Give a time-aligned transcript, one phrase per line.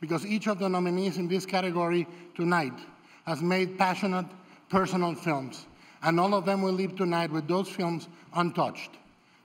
[0.00, 2.72] because each of the nominees in this category tonight
[3.26, 4.26] has made passionate,
[4.68, 5.66] personal films,
[6.02, 8.90] and all of them will leave tonight with those films untouched.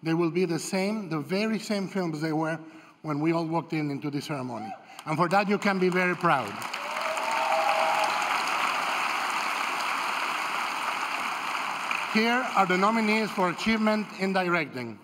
[0.01, 2.59] They will be the same, the very same films they were
[3.01, 4.73] when we all walked in into the ceremony.
[5.05, 6.51] And for that, you can be very proud.
[12.13, 14.97] Here are the nominees for Achievement in Directing.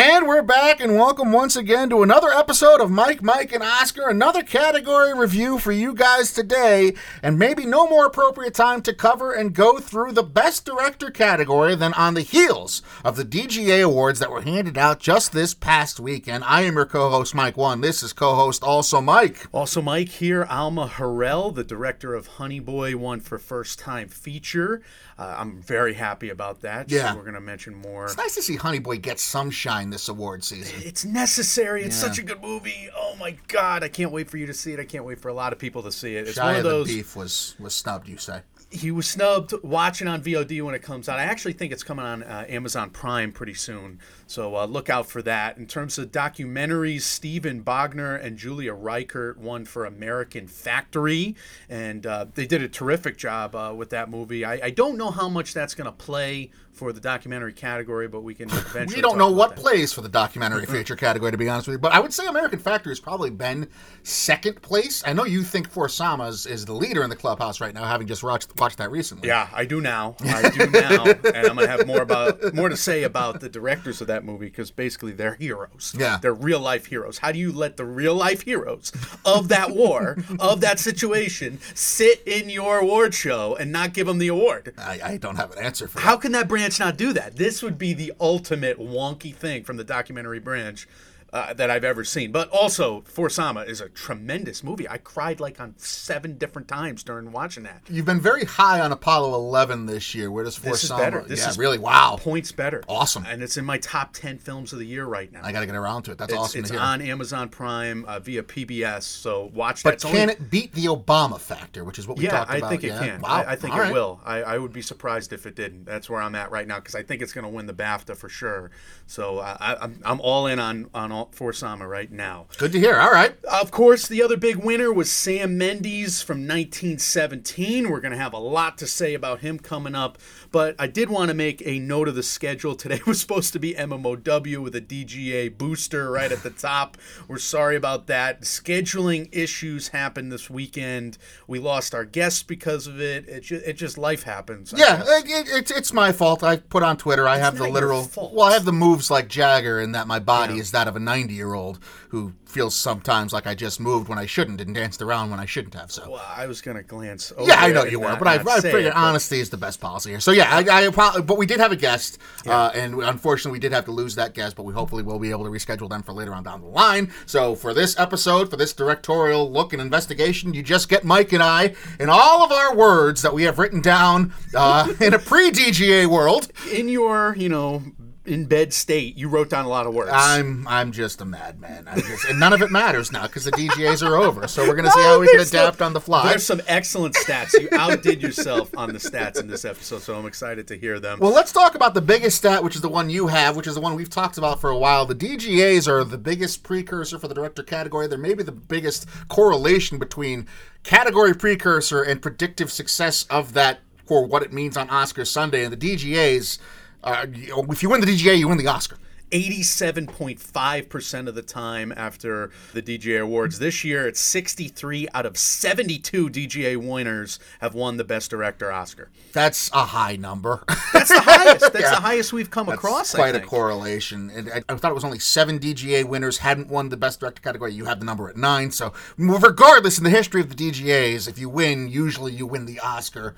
[0.00, 4.08] And we're back, and welcome once again to another episode of Mike, Mike, and Oscar.
[4.08, 9.32] Another category review for you guys today, and maybe no more appropriate time to cover
[9.32, 14.20] and go through the Best Director category than on the heels of the DGA Awards
[14.20, 16.44] that were handed out just this past weekend.
[16.44, 17.80] I am your co host, Mike One.
[17.80, 19.48] This is co host also Mike.
[19.50, 24.80] Also, Mike here, Alma Har'el, the director of Honey Boy, won for First Time Feature.
[25.18, 26.90] Uh, I'm very happy about that.
[26.90, 27.10] Yeah.
[27.10, 28.04] So we're going to mention more.
[28.04, 30.80] It's nice to see Honey Boy get some shine this award season.
[30.84, 31.82] It's necessary.
[31.82, 32.08] It's Yeah.
[32.08, 32.88] such a good movie.
[32.96, 34.78] Oh my god, I can't wait for you to see it.
[34.78, 36.28] I can't wait for a lot of people to see it.
[36.28, 36.86] It's one Shia of the those.
[36.86, 38.42] Beef was was snubbed, you say.
[38.70, 41.18] He was snubbed watching on VOD when it comes out.
[41.18, 45.06] I actually think it's coming on uh, Amazon Prime pretty soon, so uh, look out
[45.06, 45.56] for that.
[45.56, 51.34] In terms of documentaries, Steven Bognar and Julia Reichert won for American Factory,
[51.70, 54.44] and uh, they did a terrific job uh, with that movie.
[54.44, 58.22] I, I don't know how much that's going to play for the documentary category, but
[58.22, 58.86] we can eventually.
[58.98, 59.60] We don't know what that.
[59.60, 61.78] plays for the documentary feature category, to be honest with you.
[61.78, 63.68] But I would say American Factory has probably been
[64.02, 65.02] second place.
[65.06, 67.84] I know you think For Sama is, is the leader in the clubhouse right now,
[67.84, 69.28] having just watched, watched that recently.
[69.28, 70.16] Yeah, I do now.
[70.20, 74.00] I do now, and I'm gonna have more about more to say about the directors
[74.00, 75.94] of that movie because basically they're heroes.
[75.98, 76.18] Yeah.
[76.20, 77.18] they're real life heroes.
[77.18, 78.92] How do you let the real life heroes
[79.24, 84.18] of that war, of that situation, sit in your award show and not give them
[84.18, 84.74] the award?
[84.78, 86.04] I, I don't have an answer for that.
[86.04, 87.36] How can that branch not do that?
[87.36, 90.86] This would be the ultimate wonky thing from the documentary branch.
[91.30, 94.88] Uh, that I've ever seen, but also For Sama is a tremendous movie.
[94.88, 97.82] I cried like on seven different times during watching that.
[97.90, 100.30] You've been very high on Apollo 11 this year.
[100.30, 101.20] Where does For This is better.
[101.20, 101.76] This yeah, is really.
[101.76, 102.16] Wow.
[102.18, 102.82] points better.
[102.88, 103.26] Awesome.
[103.26, 105.40] And it's in my top 10 films of the year right now.
[105.44, 106.18] I got to get around to it.
[106.18, 106.82] That's it's awesome it's to hear.
[106.82, 109.94] on Amazon Prime uh, via PBS, so watch but that.
[109.96, 112.56] It's can only- it beat the Obama factor, which is what we yeah, talked I
[112.56, 112.66] about?
[112.66, 113.00] I think it yeah?
[113.00, 113.20] can.
[113.20, 113.28] Wow.
[113.28, 113.92] I, I think All it right.
[113.92, 114.20] will.
[114.24, 115.84] I, I would be surprised if it didn't.
[115.84, 118.16] That's where I'm at right now because I think it's going to win the BAFTA
[118.16, 118.70] for sure.
[119.06, 122.46] So I, I'm, I'm all in on on all, for Sama right now.
[122.58, 122.98] Good to hear.
[122.98, 123.34] All right.
[123.44, 127.90] Of course, the other big winner was Sam Mendes from 1917.
[127.90, 130.18] We're going to have a lot to say about him coming up,
[130.50, 132.74] but I did want to make a note of the schedule.
[132.78, 136.96] Today was supposed to be MMOW with a DGA booster right at the top.
[137.26, 138.42] We're sorry about that.
[138.42, 141.18] Scheduling issues happened this weekend.
[141.46, 143.28] We lost our guests because of it.
[143.28, 144.72] It just, it just life happens.
[144.72, 146.42] I Yeah, it, it, it's it's my fault.
[146.42, 147.26] I put on Twitter.
[147.26, 148.10] I have the literal.
[148.16, 151.00] Well, I have the moves like Jagger, in that my body is that of a
[151.08, 151.78] ninety-year-old
[152.10, 155.46] who feels sometimes like I just moved when I shouldn't and danced around when I
[155.46, 155.90] shouldn't have.
[155.92, 156.10] So.
[156.12, 158.34] Well, I was going to glance over Yeah, I know you were, not- but I,
[158.36, 160.20] I figured it, honesty is the best policy here.
[160.20, 163.72] So yeah, I, I but we did have a guest, uh, and unfortunately we did
[163.72, 166.12] have to lose that guest, but we hopefully will be able to reschedule them for
[166.12, 167.12] later on down the line.
[167.26, 171.42] So for this episode, for this directorial look and investigation, you just get Mike and
[171.42, 176.06] I in all of our words that we have written down uh, in a pre-DGA
[176.06, 176.48] world.
[176.72, 177.82] in your, you know,
[178.28, 180.10] in bed state, you wrote down a lot of words.
[180.12, 181.88] I'm I'm just a madman.
[181.96, 184.46] Just, and none of it matters now because the DGAs are over.
[184.46, 186.28] So we're gonna see how we can adapt some- on the fly.
[186.28, 187.52] There's some excellent stats.
[187.60, 191.18] You outdid yourself on the stats in this episode, so I'm excited to hear them.
[191.18, 193.74] Well, let's talk about the biggest stat, which is the one you have, which is
[193.74, 195.06] the one we've talked about for a while.
[195.06, 198.06] The DGAs are the biggest precursor for the director category.
[198.06, 200.46] They're maybe the biggest correlation between
[200.82, 205.64] category precursor and predictive success of that for what it means on Oscar Sunday.
[205.64, 206.58] And the DGAs,
[207.04, 208.96] uh, if you win the DGA, you win the Oscar.
[209.30, 213.58] 87.5% of the time after the DGA Awards.
[213.58, 219.10] This year, it's 63 out of 72 DGA winners have won the Best Director Oscar.
[219.34, 220.64] That's a high number.
[220.92, 221.60] That's the highest.
[221.72, 221.90] That's Yeah.
[221.90, 223.14] the highest we've come across.
[223.14, 224.30] I quite a correlation.
[224.30, 227.42] And I, I thought it was only seven DGA winners hadn't won the best director
[227.42, 227.72] category.
[227.74, 228.70] You have the number at nine.
[228.70, 232.80] So regardless, in the history of the DGAs, if you win, usually you win the
[232.80, 233.34] Oscar.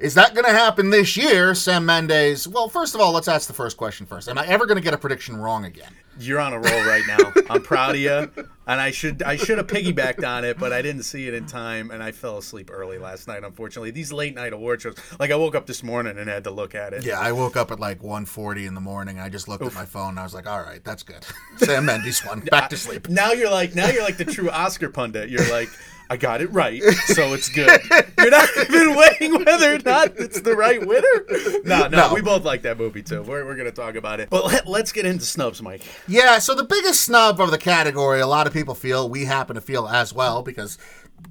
[0.00, 2.48] Is that going to happen this year, Sam Mendes?
[2.48, 4.30] Well, first of all, let's ask the first question first.
[4.30, 5.94] Am I ever going to get a prediction wrong again?
[6.18, 7.18] You're on a roll right now.
[7.50, 8.30] I'm proud of you,
[8.66, 11.44] and I should I should have piggybacked on it, but I didn't see it in
[11.44, 13.44] time, and I fell asleep early last night.
[13.44, 16.50] Unfortunately, these late night award shows, like I woke up this morning and had to
[16.50, 17.04] look at it.
[17.04, 19.18] Yeah, I woke up at like 1.40 in the morning.
[19.18, 21.24] I just looked at my phone and I was like, all right, that's good.
[21.58, 22.40] Sam Mendes won.
[22.40, 23.08] Back to sleep.
[23.08, 25.28] Now you're like now you're like the true Oscar pundit.
[25.28, 25.68] You're like,
[26.10, 27.80] I got it right, so it's good.
[28.18, 31.62] You're not even weighing whether or not it's the right winner.
[31.64, 32.14] No, no, No.
[32.14, 33.22] we both like that movie too.
[33.22, 35.82] We're, we're gonna talk about it, but let, let's get into snubs, Mike.
[36.08, 39.54] Yeah, so the biggest snub of the category, a lot of people feel, we happen
[39.54, 40.78] to feel as well, because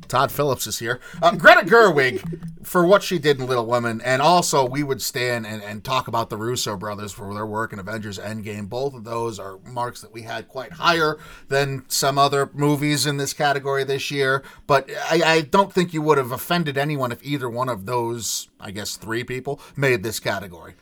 [0.07, 0.99] Todd Phillips is here.
[1.21, 5.45] Uh, Greta Gerwig, for what she did in Little Women, and also we would stand
[5.45, 8.67] and, and talk about the Russo brothers for their work in Avengers Endgame.
[8.67, 13.17] Both of those are marks that we had quite higher than some other movies in
[13.17, 14.43] this category this year.
[14.65, 18.49] But I, I don't think you would have offended anyone if either one of those,
[18.59, 20.73] I guess, three people made this category.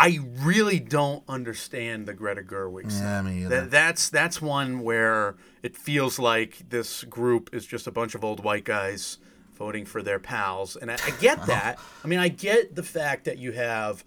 [0.00, 2.92] I really don't understand the Greta Gerwig.
[2.96, 3.62] Yeah, me either.
[3.62, 8.22] That, that's that's one where it feels like this group is just a bunch of
[8.22, 9.18] old white guys
[9.56, 11.80] voting for their pals, and I, I get that.
[12.04, 14.04] I mean, I get the fact that you have,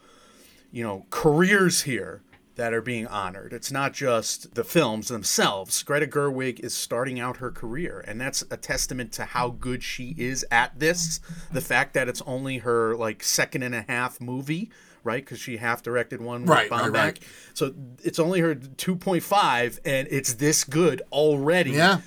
[0.72, 2.22] you know, careers here
[2.56, 3.52] that are being honored.
[3.52, 5.84] It's not just the films themselves.
[5.84, 10.16] Greta Gerwig is starting out her career, and that's a testament to how good she
[10.18, 11.20] is at this.
[11.52, 14.70] The fact that it's only her like second and a half movie,
[15.04, 15.24] right?
[15.24, 17.20] Because she half directed one with Right, right, right.
[17.54, 22.02] So it's only her 2.5, and it's this good already Yeah.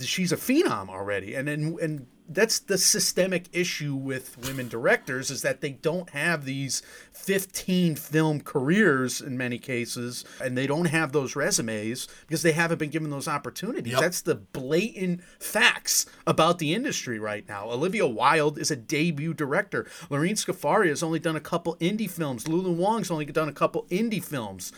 [0.00, 5.42] she's a phenom already and and and that's the systemic issue with women directors is
[5.42, 6.82] that they don't have these
[7.12, 12.78] 15 film careers in many cases and they don't have those resumes because they haven't
[12.78, 13.92] been given those opportunities.
[13.92, 14.00] Yep.
[14.00, 17.70] that's the blatant facts about the industry right now.
[17.70, 19.86] Olivia wilde is a debut director.
[20.10, 22.48] Lorene scafaria has only done a couple indie films.
[22.48, 24.72] Lulu Wang's only done a couple indie films.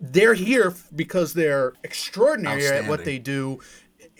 [0.00, 3.60] They're here because they're extraordinary at what they do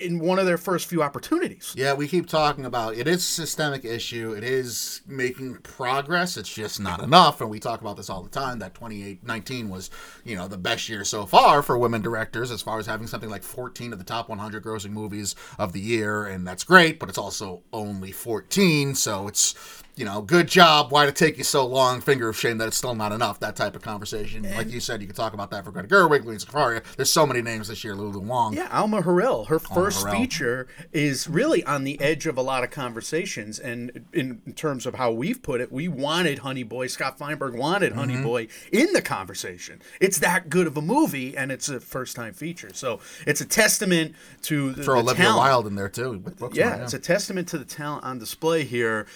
[0.00, 1.74] in one of their first few opportunities.
[1.76, 4.32] Yeah, we keep talking about it is a systemic issue.
[4.32, 6.36] It is making progress.
[6.36, 7.40] It's just not enough.
[7.40, 9.90] And we talk about this all the time that 2019 was,
[10.24, 13.30] you know, the best year so far for women directors as far as having something
[13.30, 16.26] like 14 of the top 100 grossing movies of the year.
[16.26, 18.94] And that's great, but it's also only 14.
[18.94, 19.54] So it's,
[20.00, 20.90] you know, good job.
[20.90, 22.00] Why did it take you so long?
[22.00, 23.38] Finger of shame that it's still not enough.
[23.40, 24.42] That type of conversation.
[24.54, 26.82] like you said, you could talk about that for Greta Gerwig, Louise Scafaria.
[26.96, 27.94] There's so many names this year.
[27.94, 28.54] Lulu Wang.
[28.54, 30.12] Yeah, Alma Har'el, her first Har'el.
[30.18, 33.58] feature is really on the edge of a lot of conversations.
[33.58, 37.54] And in, in terms of how we've put it, we wanted Honey Boy, Scott Feinberg
[37.54, 38.22] wanted Honey Mm-hmm.
[38.24, 39.80] Boy in the conversation.
[40.00, 42.70] It's that good of a movie, and it's a first time feature.
[42.72, 45.38] So it's a testament to the, Throw the Olivia talent.
[45.38, 46.24] Wilde in there too.
[46.52, 49.06] yeah, it's a testament to the talent on display here.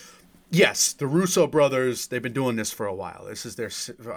[0.55, 3.27] Yes, the Russo brothers, they've been doing this for a while.
[3.29, 3.71] This is their,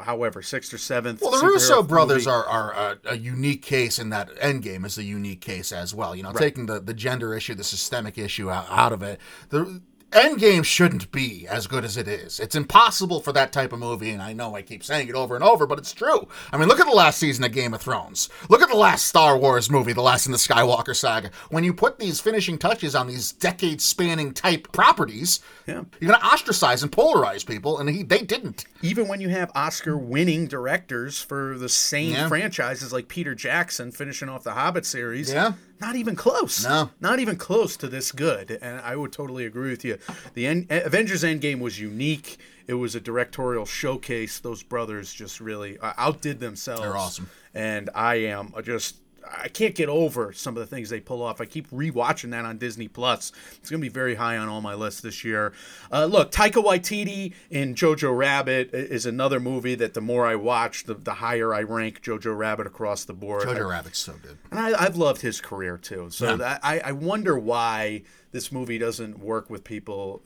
[0.04, 1.22] however, sixth or seventh.
[1.22, 2.38] Well, the Russo brothers movie.
[2.38, 6.16] are, are a, a unique case in that Endgame is a unique case as well.
[6.16, 9.20] You know, taking the, the gender issue, the systemic issue out, out of it.
[9.50, 9.82] The
[10.12, 12.40] Endgame shouldn't be as good as it is.
[12.40, 15.36] It's impossible for that type of movie, and I know I keep saying it over
[15.36, 16.30] and over, but it's true.
[16.54, 18.30] I mean, look at the last season of Game of Thrones.
[18.50, 21.30] Look at the last Star Wars movie, the last in the Skywalker saga.
[21.50, 25.84] When you put these finishing touches on these decade-spanning type properties, Yeah.
[26.00, 28.66] you're going to ostracize and polarize people, and he, they didn't.
[28.82, 32.28] even when you have Oscar winning directors for the same Yeah.
[32.30, 35.54] franchises like Peter Jackson finishing off the Hobbit series, Yeah.
[35.80, 36.64] Not even close.
[36.64, 36.90] No.
[37.00, 38.52] Not even close to this good.
[38.62, 39.98] And I would totally agree with you.
[40.34, 42.38] The End, Avengers Endgame was unique.
[42.68, 44.40] It was a directorial showcase.
[44.40, 46.82] Those brothers just really uh, outdid themselves.
[46.82, 47.30] They're awesome.
[47.54, 48.98] And I am just
[49.30, 51.42] I can't get over some of the things they pull off.
[51.42, 53.32] I keep rewatching that on Disney Plus.
[53.58, 55.54] It's going to be very high on all my lists this year.
[55.92, 60.86] Uh, look, Taika Waititi in Jojo Rabbit is another movie that the more I watch,
[60.86, 63.44] the, the higher I rank Jojo Rabbit across the board.
[63.48, 64.38] Jojo Rabbit's so good.
[64.52, 66.10] And I, I've loved his career too.
[66.12, 66.60] So Yeah.
[66.64, 70.22] I, I wonder why this movie doesn't work with people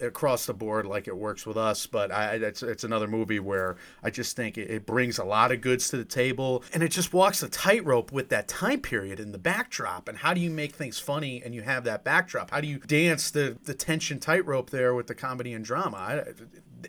[0.00, 1.86] across the board like it works with us.
[1.86, 5.52] But I, it's, it's another movie where I just think it, it brings a lot
[5.52, 9.20] of goods to the table, and it just walks the tightrope with that time period
[9.20, 10.08] and the backdrop.
[10.08, 12.50] And how do you make things funny and you have that backdrop?
[12.50, 15.96] How do you dance the the tension tightrope there with the comedy and drama?
[15.96, 16.24] I,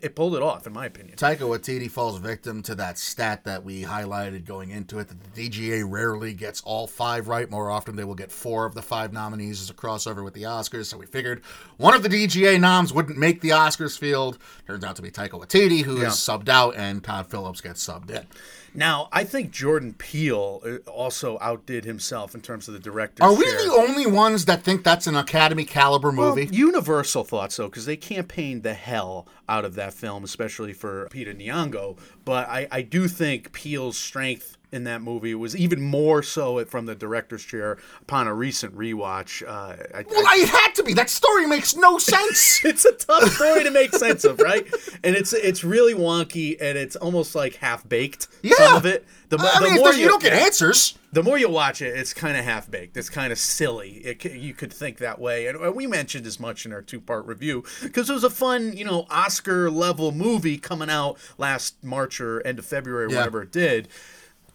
[0.02, 1.16] it pulled it off, in my opinion.
[1.16, 5.48] Taika Waititi falls victim to that stat that we highlighted going into it that the
[5.50, 7.50] DGA rarely gets all five right.
[7.50, 10.44] More often, they will get four of the five nominees as a crossover with the
[10.44, 10.86] Oscars.
[10.86, 11.42] So we figured
[11.76, 14.38] one of the DGA noms wouldn't make the Oscars field.
[14.66, 16.08] Turns out to be Taika Waititi, who is Yeah.
[16.08, 18.26] subbed out, and Todd Phillips gets subbed in.
[18.74, 23.22] Now, I think Jordan Peele uh, also outdid himself in terms of the director.
[23.22, 26.46] Are we the only ones that think that's an Academy caliber movie?
[26.46, 31.08] Well, Universal thought so because they campaigned the hell out of that film, especially for
[31.12, 31.98] Lupita Nyong'o.
[32.24, 35.32] But I, I do think Peele's strength in that movie.
[35.32, 39.46] It was even more so from the director's chair upon a recent rewatch.
[39.46, 40.94] Uh, I, Well, I- it had to be.
[40.94, 42.60] That story makes no sense.
[42.64, 44.66] it's a tough story to make sense of, right?
[45.04, 48.28] And it's it's really wonky and it's almost like half baked.
[48.42, 48.54] Yeah.
[48.56, 49.04] Some of it.
[49.28, 50.98] The, I the mean, more it's- you don't get answers.
[51.12, 52.96] the more you watch it, it's kind of half baked.
[52.98, 53.92] It's kind of silly.
[54.04, 57.26] It, you could think that way, and we mentioned as much in our two part
[57.26, 62.20] review because it was a fun, you know, Oscar level movie coming out last March
[62.20, 63.16] or end of February, or Yeah.
[63.18, 63.88] whatever it did.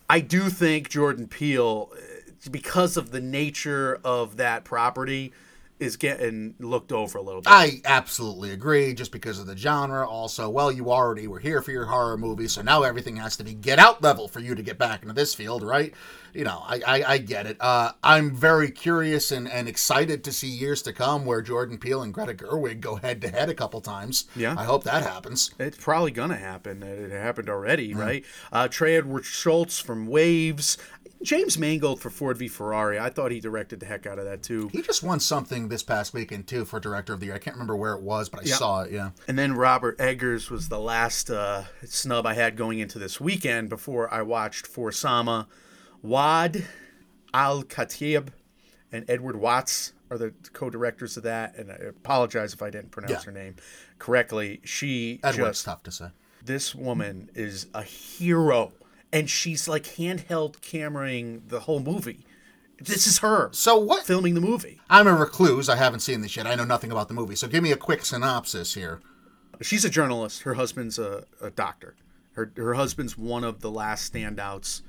[0.10, 5.34] I do think Jordan Peele, uh, because of the nature of that property,
[5.80, 7.52] is getting looked over a little bit.
[7.52, 10.08] I absolutely agree, just because of the genre.
[10.08, 13.44] Also, well, you already were here for your horror movie, so now everything has to
[13.44, 15.94] be get out level for you to get back into this field, right?
[16.34, 17.58] You know, I, I, I get it.
[17.60, 22.02] Uh, I'm very curious and, and excited to see years to come where Jordan Peele
[22.02, 24.26] and Greta Gerwig go head to head a couple times.
[24.36, 24.56] Yeah.
[24.58, 25.52] I hope that happens.
[25.60, 26.84] It's probably gonna happen.
[26.84, 28.24] It happened already, right?
[28.52, 30.78] Uh, Trey Edward Shults from Waves,
[31.24, 33.00] James Mangold for Ford v Ferrari.
[33.00, 34.70] I thought he directed the heck out of that too.
[34.72, 37.36] He just won something this past weekend, too, for Director of the Year.
[37.36, 39.12] I can't remember where it was, but I saw it, yeah.
[39.28, 43.70] And then Robert Eggers was the last uh, snub I had going into this weekend
[43.70, 45.48] before I watched For Sama.
[46.02, 46.66] Wad
[47.34, 48.30] Al Khatib
[48.92, 53.12] and Edward Watts are the co-directors of that, and I apologize if I didn't pronounce
[53.26, 53.26] Yeah.
[53.26, 53.56] her name
[54.00, 54.62] correctly.
[54.64, 56.08] She Edward's just tough to say.
[56.44, 58.72] this woman is a hero,
[59.12, 62.26] and she's like handheld cameraing the whole movie.
[62.80, 64.06] This is her So what?
[64.06, 64.80] filming the movie.
[64.90, 65.68] I'm a recluse.
[65.68, 66.46] I haven't seen this yet.
[66.48, 67.36] I know nothing about the movie.
[67.36, 69.02] So give me a quick synopsis here.
[69.62, 70.44] She's a journalist.
[70.44, 71.96] Her husband's a, a doctor.
[72.34, 74.84] Her her husband's one of the last standouts,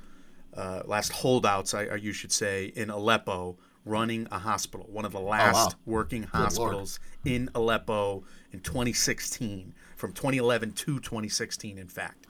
[0.55, 4.87] uh, last holdouts, I, I you should say, in Aleppo, running a hospital.
[4.89, 11.87] One of the last working hospitals in Aleppo in 2016, from 2011 to 2016, in
[11.87, 12.25] fact.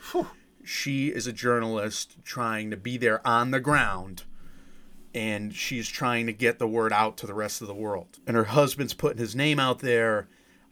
[0.64, 4.24] She is a journalist trying to be there on the ground
[5.14, 8.20] and she's trying to get the word out to the rest of the world.
[8.28, 10.28] And her husband's putting his name out there,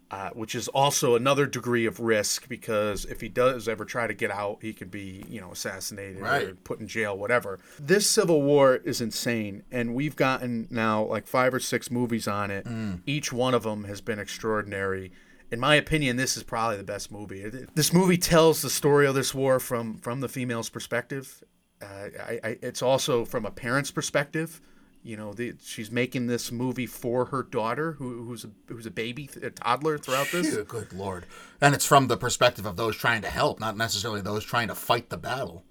[0.10, 4.14] uh, which is also another degree of risk because if he does ever try to
[4.14, 7.60] get out, he could be, you know, assassinated or put in jail, whatever.
[7.80, 12.52] This civil war is insane, and we've gotten now like five or six movies on
[12.52, 12.66] it.
[13.06, 15.12] Each one of them has been extraordinary.
[15.52, 17.42] In my opinion, this is probably the best movie.
[17.76, 21.44] This movie tells the story of this war from from the female's perspective.
[21.82, 21.86] Uh,
[22.20, 24.62] I, I, it's also from a parent's perspective.
[25.08, 28.92] You know, the, she's making this movie for her daughter, who, who's a, who's a
[28.92, 30.54] baby, a toddler throughout this.
[30.54, 31.26] Phew, good lord.
[31.62, 34.76] And it's from the perspective of those trying to help, not necessarily those trying to
[34.76, 35.64] fight the battle.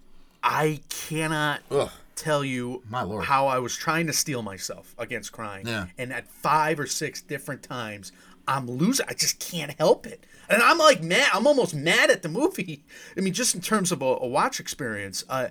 [0.42, 1.90] I cannot Ugh.
[2.14, 3.26] tell you My lord.
[3.26, 5.66] how I was trying to steel myself against crying.
[5.66, 5.88] Yeah.
[5.98, 8.12] And at five or six different times,
[8.48, 9.04] I'm losing.
[9.06, 10.24] I just can't help it.
[10.48, 11.28] And I'm like mad.
[11.34, 12.84] I'm almost mad at the movie.
[13.18, 15.24] I mean, just in terms of a, a watch experience.
[15.28, 15.48] Uh,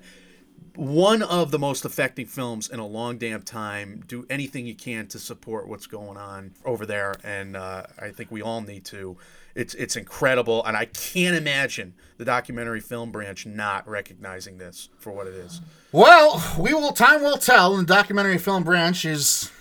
[0.77, 4.03] one of the most affecting films in a long damn time.
[4.07, 8.31] Do anything you can to support what's going on over there, and uh, I think
[8.31, 9.17] we all need to.
[9.55, 15.11] It's it's incredible, and I can't imagine the documentary film branch not recognizing this for
[15.11, 15.61] what it is.
[15.91, 16.91] Well, we will.
[16.91, 17.75] Time will tell.
[17.75, 19.51] And the documentary film branch is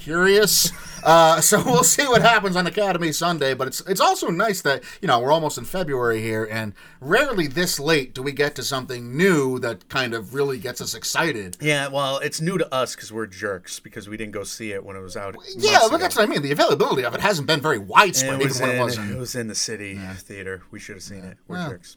[0.00, 0.72] curious.
[1.04, 3.54] Uh, so we'll see what happens on Academy Sunday.
[3.54, 7.46] But it's it's also nice that you know we're almost in February here, and rarely
[7.46, 11.56] this late do we get to something new that kind of really gets us excited.
[11.60, 14.84] Yeah, well, it's new to us because we're jerks because we didn't go see it
[14.84, 15.36] when it was out.
[15.56, 16.42] Yeah, but that's what I mean.
[16.42, 19.10] The availability of it hasn't been very widespread, It was, even when in, it wasn't.
[19.12, 20.62] it was in the city theater.
[20.70, 21.36] We should have seen it.
[21.46, 21.96] We're Well, jerks.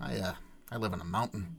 [0.00, 0.34] I uh,
[0.70, 1.56] I live in a mountain.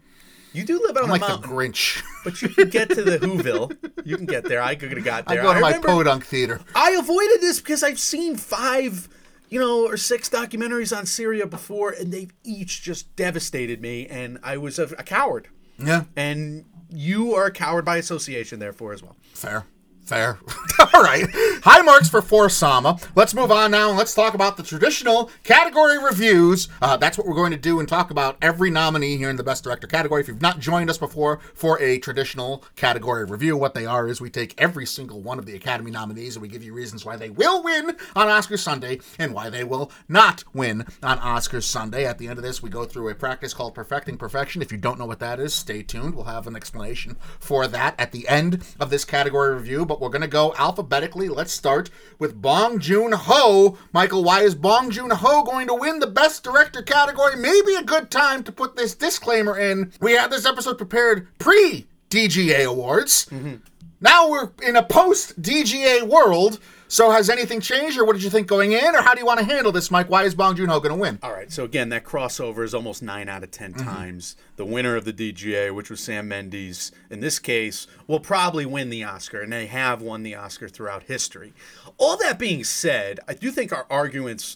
[0.55, 2.01] You do live on I'm like mountain, the Grinch.
[2.23, 3.75] but you can get to the Whoville.
[4.05, 4.61] You can get there.
[4.61, 5.41] I could have got there.
[5.41, 6.61] I go to my remember podunk theater.
[6.73, 9.09] I avoided this because I've seen five,
[9.49, 14.39] you know, or six documentaries on Syria before, and they've each just devastated me, and
[14.43, 15.49] I was a, a coward.
[15.77, 19.17] Yeah, And you are a coward by association, therefore, as well.
[19.33, 19.65] fair.
[20.05, 20.37] Fair.
[20.93, 21.25] All right.
[21.63, 23.03] High marks for Forsama.
[23.15, 26.69] Let's move on now and let's talk about the traditional category reviews.
[26.79, 29.43] Uh, that's what we're going to do and talk about every nominee here in the
[29.43, 30.21] Best Director category.
[30.21, 34.21] If you've not joined us before for a traditional category review, what they are is
[34.21, 37.15] we take every single one of the Academy nominees and we give you reasons why
[37.15, 42.05] they will win on Oscar Sunday and why they will not win on Oscar Sunday.
[42.05, 44.61] At the end of this, we go through a practice called Perfecting Perfection.
[44.61, 46.13] If you don't know what that is, stay tuned.
[46.13, 50.09] We'll have an explanation for that at the end of this category review, but we're
[50.09, 51.29] going to go alphabetically.
[51.29, 53.77] Let's start with Bong Joon Ho.
[53.93, 57.35] Michael, why is Bong Joon Ho going to win the Best Director category?
[57.35, 59.91] Maybe a good time to put this disclaimer in.
[60.01, 63.25] We had this episode prepared pre DGA Awards.
[63.25, 63.55] Mm-hmm.
[64.01, 66.59] now we're in a post DGA world.
[66.87, 69.25] So has anything changed, or what did you think going in, or how do you
[69.25, 70.09] want to handle this, Mike?
[70.09, 71.17] Why is Bong Joon Ho going to win?
[71.23, 73.83] All right, so again, that crossover is almost nine out of 10 mm-hmm.
[73.83, 74.35] times.
[74.55, 78.91] The winner of the DGA, which was Sam Mendes, in this case, will probably win
[78.91, 81.53] the Oscar, and they have won the Oscar throughout history.
[81.97, 84.55] All that being said, I do think our arguments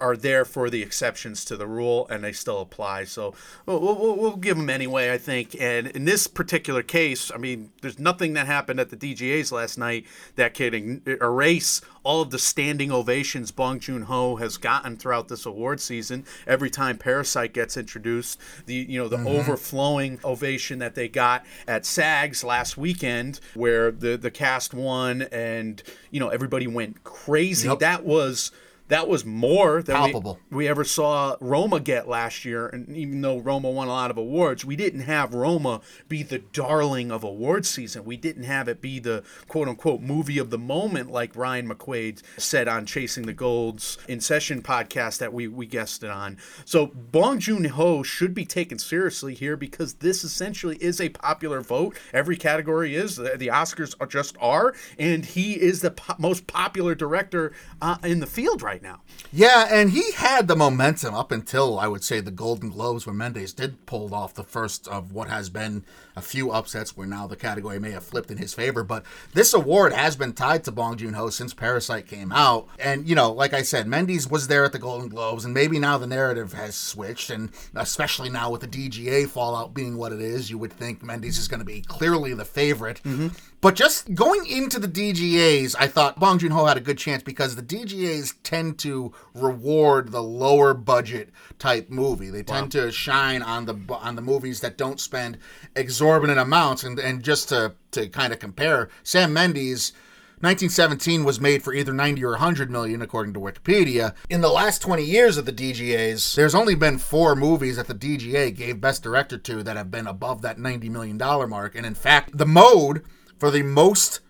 [0.00, 3.04] are there for the exceptions to the rule, and they still apply.
[3.04, 3.34] So
[3.66, 5.56] we'll, we'll, we'll give them anyway, I think.
[5.60, 9.78] And in this particular case, I mean, there's nothing that happened at the DGAs last
[9.78, 14.96] night that can er, erase all of the standing ovations Bong Joon Ho has gotten
[14.96, 16.24] throughout this award season.
[16.46, 19.26] Every time Parasite gets introduced, the you know the mm-hmm.
[19.26, 25.82] overflowing ovation that they got at SAGs last weekend, where the the cast won, and
[26.10, 27.68] you know everybody went crazy.
[27.68, 27.78] Yep.
[27.78, 28.52] That was
[28.88, 30.38] that was more than we- Palpable.
[30.50, 32.66] we, ever saw Roma get last year.
[32.66, 36.38] And even though Roma won a lot of awards, we didn't have Roma be the
[36.38, 38.04] darling of award season.
[38.04, 42.22] We didn't have it be the quote unquote movie of the moment, like Ryan McQuaid
[42.36, 46.36] said on Chasing the Golds in session podcast that we, we guested on.
[46.64, 51.60] So Bong Joon Ho should be taken seriously here because this essentially is a popular
[51.60, 51.96] vote.
[52.12, 53.16] Every category is.
[53.16, 54.74] The, the Oscars are just are.
[54.98, 59.00] And he is the po- most popular director uh, in the field right now.
[59.32, 63.14] Yeah, and he had the momentum up until I would say the Golden Globes, where
[63.14, 65.84] Mendes did pull off the first of what has been
[66.16, 68.84] a few upsets, where now the category may have flipped in his favor.
[68.84, 73.08] But this award has been tied to Bong Joon Ho since Parasite came out, and
[73.08, 75.98] you know, like I said, Mendes was there at the Golden Globes, and maybe now
[75.98, 80.50] the narrative has switched, and especially now with the DGA fallout being what it is,
[80.50, 83.00] you would think Mendes is going to be clearly the favorite.
[83.04, 83.28] Mm-hmm.
[83.60, 87.22] But just going into the DGAs, I thought Bong Joon Ho had a good chance
[87.22, 92.28] because the DGAs tend to reward the lower budget type movie.
[92.28, 95.38] They tend to shine on the on the movies that don't spend
[95.74, 96.84] exorbitant amounts.
[96.84, 99.92] And and just to to kind of compare, Sam Mendes.
[100.40, 104.14] 1917 was made for either 90 or 100 million, according to Wikipedia.
[104.28, 107.94] In the last 20 years of the DGAs, there's only been four movies that the
[107.94, 111.74] DGA gave Best Director to that have been above that 90 million dollar mark.
[111.74, 113.04] And in fact, the mode
[113.38, 114.20] for the most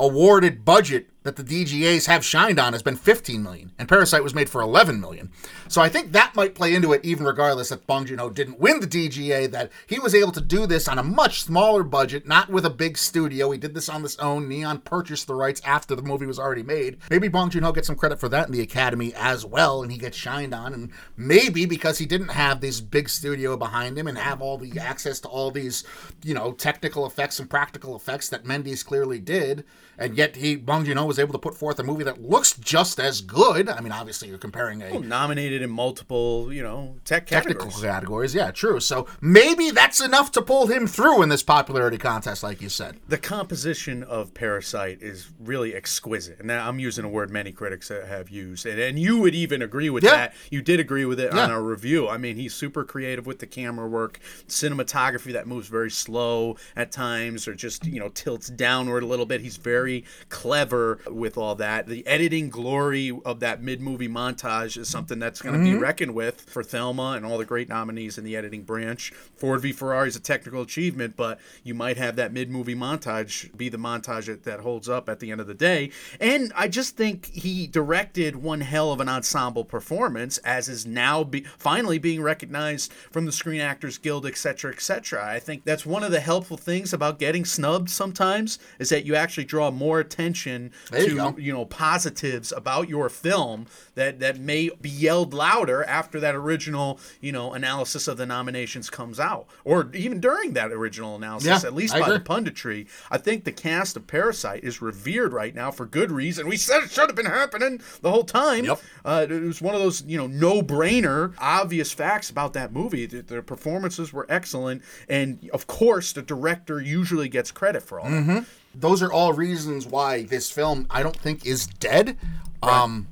[0.00, 4.34] awarded budget that the DGAs have shined on has been 15 million, and Parasite was
[4.34, 5.30] made for 11 million.
[5.68, 8.58] So I think that might play into it, even regardless that Bong Joon Ho didn't
[8.58, 9.50] win the DGA.
[9.50, 12.70] That he was able to do this on a much smaller budget, not with a
[12.70, 13.50] big studio.
[13.50, 14.48] He did this on his own.
[14.48, 16.98] Neon purchased the rights after the movie was already made.
[17.10, 19.92] Maybe Bong Joon Ho gets some credit for that in the Academy as well, and
[19.92, 20.72] he gets shined on.
[20.72, 24.78] And maybe because he didn't have this big studio behind him and have all the
[24.78, 25.84] access to all these,
[26.24, 29.64] you know, technical effects and practical effects that Mendes clearly did,
[30.00, 32.54] and yet he Bong Joon Ho was able to put forth a movie that looks
[32.54, 33.68] just as good.
[33.68, 37.84] I mean, obviously you're comparing a nominated in multiple, you know, tech technical categories.
[37.84, 38.34] categories.
[38.34, 38.80] Yeah, true.
[38.80, 42.96] So maybe that's enough to pull him through in this popularity contest, like you said.
[43.08, 48.30] The composition of Parasite is really exquisite, and I'm using a word many critics have
[48.30, 50.10] used, and, and you would even agree with Yeah.
[50.16, 50.34] that.
[50.50, 51.54] You did agree with it on Yeah.
[51.54, 52.08] our review.
[52.08, 56.92] I mean, he's super creative with the camera work, cinematography that moves very slow at
[56.92, 59.40] times, or just you know tilts downward a little bit.
[59.40, 59.89] He's very
[60.28, 61.86] clever with all that.
[61.86, 65.82] The editing glory of that mid-movie montage is something that's going to be mm-hmm.
[65.82, 69.12] reckoned with for Thelma and all the great nominees in the editing branch.
[69.36, 73.68] Ford v Ferrari is a technical achievement, but you might have that mid-movie montage be
[73.68, 75.90] the montage that, that holds up at the end of the day.
[76.20, 81.24] And I just think he directed one hell of an ensemble performance, as is now
[81.24, 85.24] be, finally being recognized from the Screen Actors Guild, etc., etc.
[85.24, 89.14] I think that's one of the helpful things about getting snubbed sometimes is that you
[89.14, 91.34] actually draw more attention There you to go.
[91.38, 97.00] you know positives about your film that that may be yelled louder after that original
[97.20, 101.68] you know analysis of the nominations comes out or even during that original analysis Yeah,
[101.68, 102.24] at least I by the agree.
[102.26, 106.56] punditry i think the cast of parasite is revered right now for good reason we
[106.56, 108.80] said it should have been happening the whole time Yep.
[109.04, 113.22] uh, it was one of those you know no-brainer obvious facts about that movie the,
[113.22, 118.34] the performances were excellent and of course the director usually gets credit for all Mm-hmm.
[118.34, 122.16] that Those are all reasons why this film I don't think is dead.
[122.62, 123.08] Um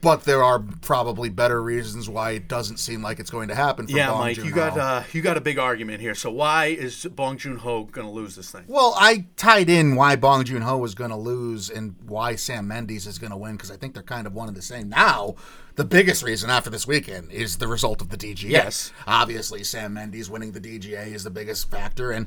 [0.00, 3.86] but there are probably better reasons why it doesn't seem like it's going to happen
[3.86, 4.56] for Yeah, Bong Mike, you Joon-ho.
[4.56, 6.14] got uh, you got a big argument here.
[6.14, 8.64] So why is Bong Joon Ho going to lose this thing?
[8.68, 12.68] Well, I tied in why Bong Joon Ho was going to lose and why Sam
[12.68, 14.88] Mendes is going to win because I think they're kind of one and the same.
[14.88, 15.34] Now,
[15.74, 18.50] the biggest reason after this weekend is the result of the DGA.
[18.50, 18.92] Yes.
[19.06, 22.10] Obviously, Sam Mendes winning the DGA is the biggest factor.
[22.12, 22.26] And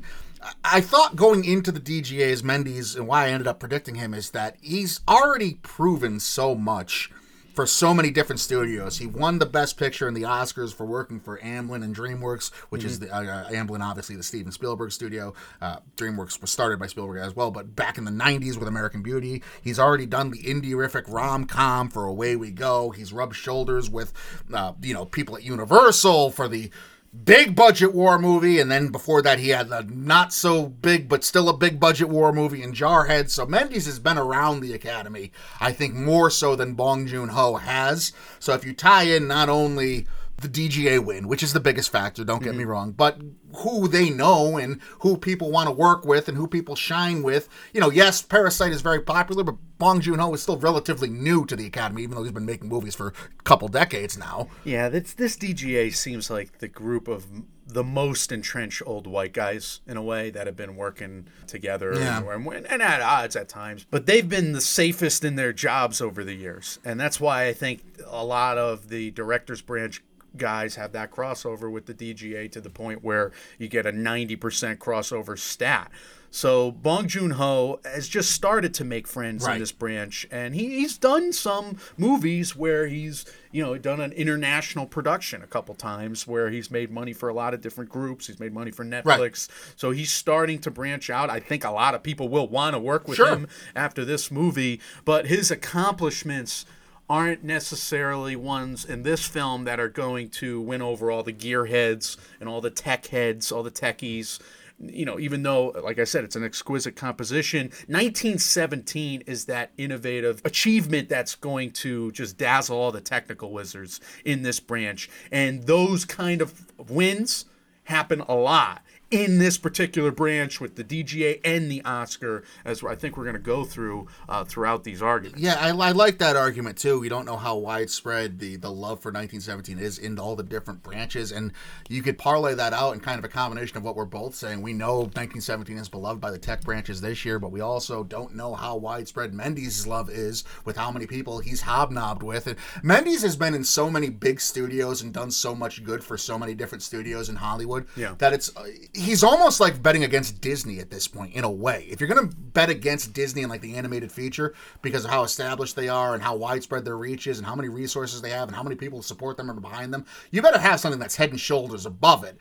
[0.64, 4.30] I- thought going into the DGAs, Mendes, and why I ended up predicting him is
[4.30, 7.10] that he's already proven so much
[7.54, 8.98] for so many different studios.
[8.98, 12.84] He won the Best Picture in the Oscars for working for Amblin and DreamWorks, which
[12.84, 15.34] is the uh, uh, Amblin, obviously the Steven Spielberg studio.
[15.60, 19.02] Uh, DreamWorks was started by Spielberg as well, but back in the '90s with American
[19.02, 22.90] Beauty, he's already done the indie-rific rom-com for Away We Go.
[22.90, 24.12] He's rubbed shoulders with,
[24.52, 26.70] uh, you know, people at Universal for the
[27.12, 31.24] big budget war movie, and then before that he had a not so big but
[31.24, 33.30] still a big budget war movie in Jarhead.
[33.30, 37.56] So Mendes has been around the Academy, I think more so than Bong Joon Ho
[37.56, 38.12] has.
[38.38, 40.06] So if you tie in not only
[40.40, 42.58] the DGA win, which is the biggest factor, don't get mm-hmm.
[42.58, 43.18] me wrong, but
[43.56, 47.48] who they know and who people want to work with and who people shine with.
[47.72, 51.44] You know, yes, Parasite is very popular, but Bong Joon Ho is still relatively new
[51.46, 54.48] to the Academy, even though he's been making movies for a couple decades now.
[54.64, 57.26] Yeah, this, this DGA seems like the group of
[57.66, 62.22] the most entrenched old white guys in a way that have been working together yeah.
[62.22, 63.86] and, and at odds at times.
[63.90, 66.78] But they've been the safest in their jobs over the years.
[66.84, 70.02] And that's why I think a lot of the director's branch
[70.36, 74.78] guys have that crossover with the DGA to the point where you get a 90%
[74.78, 75.90] crossover stat.
[76.34, 79.52] So Bong Joon Ho has just started to make friends right.
[79.52, 84.12] in this branch, and he, he's done some movies where he's you know done an
[84.12, 88.28] international production a couple times where he's made money for a lot of different groups.
[88.28, 89.74] He's made money for Netflix, right.
[89.76, 91.28] so he's starting to branch out.
[91.28, 93.28] I think a lot of people will want to work with sure.
[93.28, 96.64] him after this movie, but his accomplishments
[97.12, 102.16] aren't necessarily ones in this film that are going to win over all the gearheads
[102.40, 104.40] and all the tech heads, all the techies.
[104.80, 110.40] You know, even though, like I said, it's an exquisite composition, 1917 is that innovative
[110.46, 115.10] achievement that's going to just dazzle all the technical wizards in this branch.
[115.30, 117.44] And those kind of wins
[117.84, 122.94] happen a lot in this particular branch with the DGA and the Oscar, as I
[122.94, 125.40] think we're going to go through uh, throughout these arguments.
[125.40, 126.98] Yeah, I, I, like that argument too.
[126.98, 130.82] We don't know how widespread the, the love for 1917 is in all the different
[130.82, 131.52] branches, and
[131.90, 134.62] you could parlay that out in kind of a combination of what we're both saying.
[134.62, 138.34] We know 1917 is beloved by the tech branches this year, but we also don't
[138.34, 142.46] know how widespread Mendes' love is with how many people he's hobnobbed with.
[142.46, 146.16] And Mendes has been in so many big studios and done so much good for
[146.16, 148.14] so many different studios in Hollywood yeah.
[148.16, 148.56] that it's.
[148.56, 148.68] Uh,
[149.02, 151.86] he's almost like betting against Disney at this point, in a way.
[151.90, 155.22] If you're going to bet against Disney and like the animated feature because of how
[155.22, 158.48] established they are and how widespread their reach is and how many resources they have
[158.48, 161.16] and how many people support them and are behind them, you better have something that's
[161.16, 162.38] head and shoulders above it.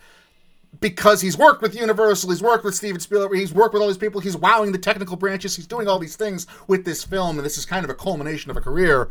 [0.79, 3.97] Because he's worked with Universal, he's worked with Steven Spielberg, he's worked with all these
[3.97, 7.45] people, he's wowing the technical branches, he's doing all these things with this film, and
[7.45, 9.09] this is kind of a culmination of a career.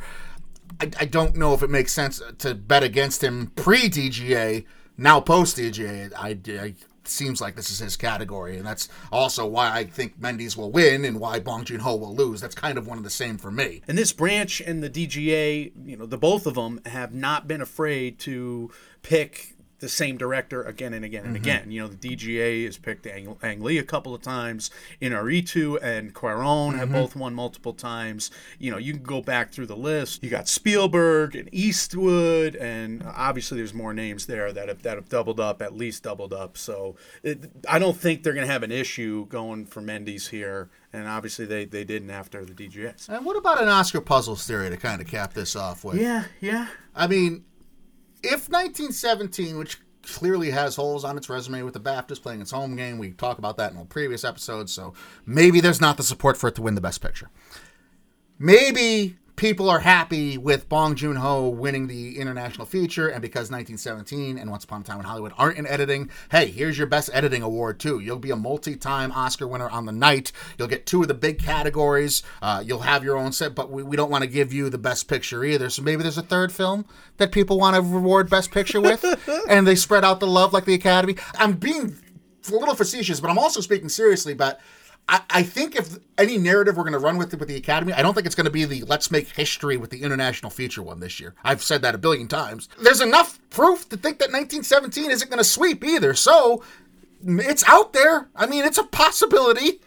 [0.81, 4.65] I, I don't know if it makes sense to bet against him pre DGA
[5.01, 9.71] now post DGA, I, I, seems like this is his category, and that's also why
[9.71, 12.41] I think Mendes will win and why Bong Joon Ho will lose.
[12.41, 13.83] That's kind of one of the same for me.
[13.89, 17.61] And this branch and the DGA, you know, the both of them have not been
[17.61, 18.71] afraid to
[19.03, 21.43] pick the same director again and again and mm-hmm.
[21.43, 21.71] again.
[21.71, 24.71] You know, the DGA has picked Ang, Ang Lee a couple of times.
[25.03, 26.79] Inarritu and Cuaron mm-hmm.
[26.79, 28.31] have both won multiple times.
[28.59, 30.23] You know, you can go back through the list.
[30.23, 35.09] You got Spielberg and Eastwood, and obviously there's more names there that have, that have
[35.09, 36.57] doubled up, at least doubled up.
[36.57, 40.71] So it, I don't think they're going to have an issue going for Mendes here.
[40.93, 43.09] And obviously they, they didn't after the DGS.
[43.09, 46.01] And what about an Oscar puzzles theory to kind of cap this off with?
[46.01, 46.67] Yeah, yeah.
[46.95, 47.45] I mean,
[48.23, 52.77] if 1917, which clearly has holes on its resume with the BAFTAs playing its home
[52.77, 54.95] game, we talk about that in a previous episode, so
[55.27, 57.29] maybe there's not the support for it to win the Best Picture.
[58.39, 64.37] Maybe people are happy with Bong Joon Ho winning the international feature, and because 1917
[64.37, 67.43] and Once Upon a Time in Hollywood aren't in editing, hey, here's your best editing
[67.43, 68.01] award too.
[68.01, 70.31] You'll be a multi-time Oscar winner on the night.
[70.59, 72.23] You'll get two of the big categories.
[72.43, 74.77] Uh, you'll have your own set, but we, we don't want to give you the
[74.77, 75.71] best picture either.
[75.71, 76.85] So maybe there's a third film
[77.17, 79.03] that people want to reward best picture with,
[79.49, 81.17] and they spread out the love like the Academy.
[81.39, 81.97] I'm being
[82.47, 84.59] a little facetious, but I'm also speaking seriously about
[85.11, 88.03] I, think if any narrative we're going to run with it with the Academy, I
[88.03, 91.01] don't think it's going to be the let's make history with the international feature one
[91.01, 91.35] this year.
[91.43, 92.69] I've said that a billion times.
[92.81, 96.15] There's enough proof to think that 1917 isn't going to sweep either.
[96.15, 96.63] So
[97.25, 98.29] it's out there.
[98.37, 99.81] I mean, it's a possibility.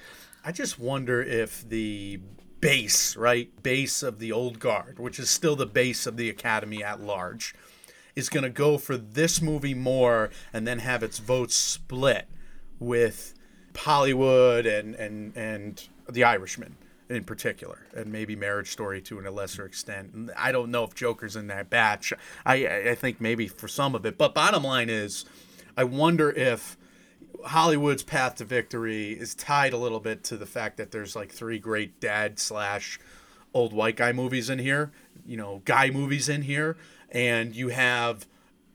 [0.44, 2.20] I just wonder if the
[2.60, 3.50] base, right?
[3.64, 7.56] Base of the old guard, which is still the base of the Academy at large,
[8.16, 12.28] is going to go for this movie more and then have its votes split
[12.80, 13.33] with
[13.76, 16.78] Hollywood and and and The Irishman
[17.10, 20.32] in particular, and maybe Marriage Story to a lesser extent.
[20.38, 22.14] I don't know if Joker's in that batch.
[22.46, 25.26] I I think maybe for some of it, but bottom line is,
[25.78, 26.78] I wonder if
[27.46, 31.32] Hollywood's path to victory is tied a little bit to the fact that there's like
[31.32, 33.00] three great dad slash
[33.54, 34.92] old white guy movies in here
[35.26, 36.78] you know guy movies in here,
[37.12, 38.28] and you have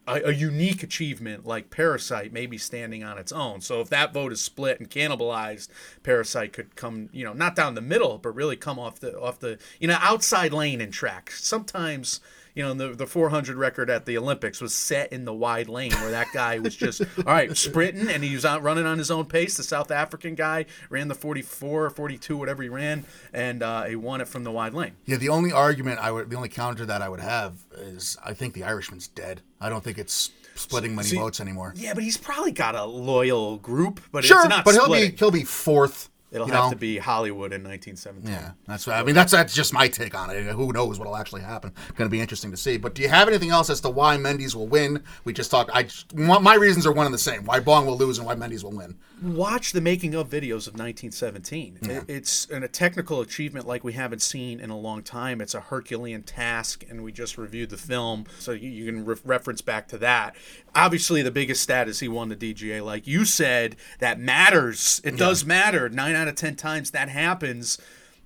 [0.08, 3.60] a, a, unique achievement like Parasite maybe standing on its own.
[3.60, 5.68] So if that vote is split and cannibalized,
[6.02, 9.38] Parasite could come, you know, not down the middle, but really come off the off
[9.38, 11.30] the you know outside lane and track.
[11.32, 12.20] Sometimes
[12.58, 15.92] you know, the the 400 record at the Olympics was set in the wide lane
[15.92, 19.12] where that guy was just all right sprinting and he was out running on his
[19.12, 19.56] own pace.
[19.56, 23.94] The South African guy ran the 44, or 42, whatever he ran, and uh, he
[23.94, 24.96] won it from the wide lane.
[25.04, 28.34] Yeah, the only argument I would, the only counter that I would have is I
[28.34, 29.42] think the Irishman's dead.
[29.60, 31.72] I don't think it's splitting many See, votes anymore.
[31.76, 34.64] Yeah, but he's probably got a loyal group, but sure, it's not.
[34.64, 36.70] But he'll be he'll be fourth It'll you have know?
[36.70, 38.30] to be Hollywood in 1917.
[38.30, 39.00] Yeah, that's right.
[39.00, 40.44] I mean, that's that's just my take on it.
[40.44, 41.72] Who knows what'll actually happen?
[41.96, 42.76] Going to be interesting to see.
[42.76, 45.02] But do you have anything else as to why Mendes will win?
[45.24, 45.70] We just talked.
[45.72, 47.44] I my reasons are one and the same.
[47.44, 48.98] Why Bong will lose and why Mendes will win.
[49.22, 51.78] Watch the making of videos of 1917.
[51.82, 52.02] Yeah.
[52.06, 55.40] It's an, a technical achievement like we haven't seen in a long time.
[55.40, 59.16] It's a Herculean task, and we just reviewed the film, so you, you can re-
[59.24, 60.36] reference back to that.
[60.74, 62.84] Obviously, the biggest stat is he won the DGA.
[62.84, 65.00] Like you said, that matters.
[65.02, 65.18] It yeah.
[65.18, 65.88] does matter.
[65.88, 67.78] Nine out of 10 times that happens.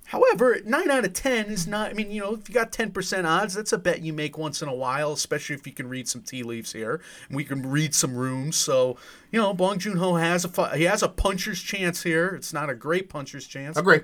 [0.07, 3.25] However, 9 out of 10 is not, I mean, you know, if you got 10%
[3.25, 6.07] odds, that's a bet you make once in a while, especially if you can read
[6.09, 7.01] some tea leaves here.
[7.27, 8.57] And we can read some rooms.
[8.57, 8.97] So,
[9.31, 12.27] you know, Bong Joon Ho has a, he has a puncher's chance here.
[12.27, 13.77] It's not a great puncher's chance.
[13.77, 14.01] Agree.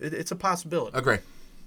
[0.00, 0.96] It, it's a possibility.
[0.96, 1.18] Agree.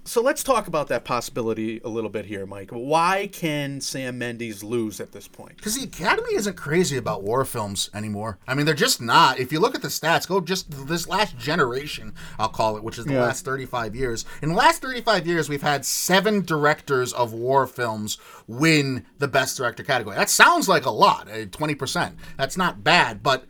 [0.06, 2.70] So let's talk about that possibility a little bit here, Mike.
[2.70, 5.56] Why can Sam Mendes lose at this point?
[5.56, 8.38] Because the Academy isn't crazy about war films anymore.
[8.46, 9.40] I mean, they're just not.
[9.40, 12.98] If you look at the stats, go just this last generation, I'll call it, which
[12.98, 13.22] is the yeah.
[13.22, 14.24] last 35 years.
[14.42, 18.16] In the last 35 years, we've had seven directors of war films
[18.46, 20.14] win the Best Director category.
[20.14, 21.96] That sounds like a lot, 20%.
[21.96, 23.44] Eh, That's not bad, but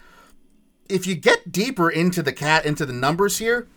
[0.88, 3.68] if you get deeper into the cat into the numbers here,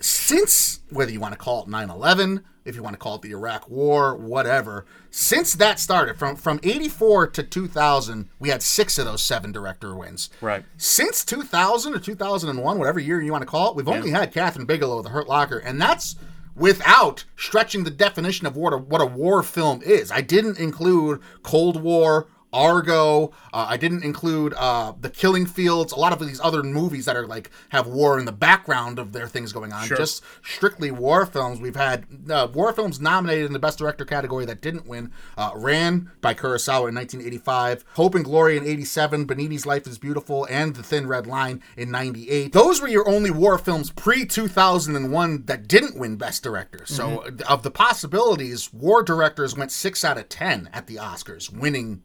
[0.00, 3.30] since whether you want to call it 9-11 if you want to call it the
[3.30, 9.06] iraq war whatever since that started from from 84 to 2000 we had six of
[9.06, 10.30] those seven director wins.
[10.40, 10.64] Right.
[10.76, 14.66] Since 2000 or 2001 whatever year you want to call it we've only had kathryn
[14.66, 16.16] bigelow the hurt locker and that's
[16.56, 20.10] without stretching the definition of what a, what a war film is.
[20.10, 23.32] I didn't include cold war Argo.
[23.52, 25.92] Uh, I didn't include uh, the Killing Fields.
[25.92, 29.12] A lot of these other movies that are like have war in the background of
[29.12, 29.86] their things going on.
[29.86, 29.96] Sure.
[29.96, 31.60] Just strictly war films.
[31.60, 35.12] We've had uh, war films nominated in the Best Director category that didn't win.
[35.36, 37.84] Uh, Ran by Kurosawa in 1985.
[37.94, 39.26] Hope and Glory in 87.
[39.26, 42.52] Benigni's Life is Beautiful and The Thin Red Line in 98.
[42.52, 46.86] Those were your only war films pre 2001 that didn't win Best Director.
[46.86, 47.52] So mm-hmm.
[47.52, 52.02] of the possibilities, war directors went six out of ten at the Oscars, winning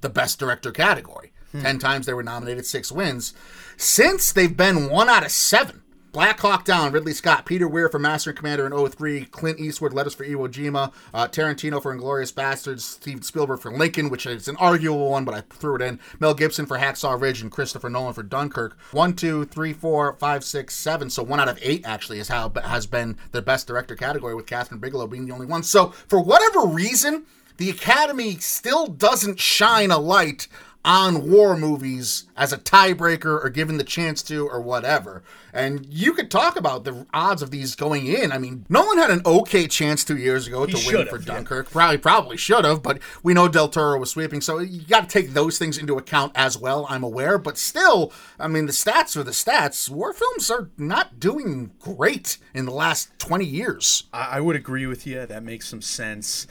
[0.00, 1.32] the Best Director category.
[1.52, 1.62] Hmm.
[1.62, 3.34] Ten times they were nominated, six wins.
[3.76, 5.82] Since they've been one out of seven.
[6.10, 9.92] Black Hawk Down, Ridley Scott, Peter Weir for Master and Commander in 03, Clint Eastwood,
[9.92, 14.48] Letters for Iwo Jima, uh, Tarantino for Inglourious Basterds, Steven Spielberg for Lincoln, which is
[14.48, 17.90] an arguable one, but I threw it in, Mel Gibson for Hacksaw Ridge, and Christopher
[17.90, 18.78] Nolan for Dunkirk.
[18.92, 21.10] One, two, three, four, five, six, seven.
[21.10, 24.46] So one out of eight actually is how has been the best director category, with
[24.46, 25.62] Kathryn Bigelow being the only one.
[25.62, 27.26] So for whatever reason,
[27.58, 30.48] the Academy still doesn't shine a light
[30.84, 35.22] on war movies as a tiebreaker or given the chance to or whatever.
[35.52, 38.30] And you could talk about the odds of these going in.
[38.30, 41.66] I mean, Nolan had an okay chance two years ago he to win for Dunkirk.
[41.66, 41.72] Yeah.
[41.72, 45.08] Probably probably should have, but we know Del Toro was sweeping, so you got to
[45.08, 46.86] take those things into account as well.
[46.88, 49.90] I'm aware, but still, I mean, the stats are the stats.
[49.90, 54.04] War films are not doing great in the last 20 years.
[54.12, 55.26] I would agree with you.
[55.26, 56.46] That makes some sense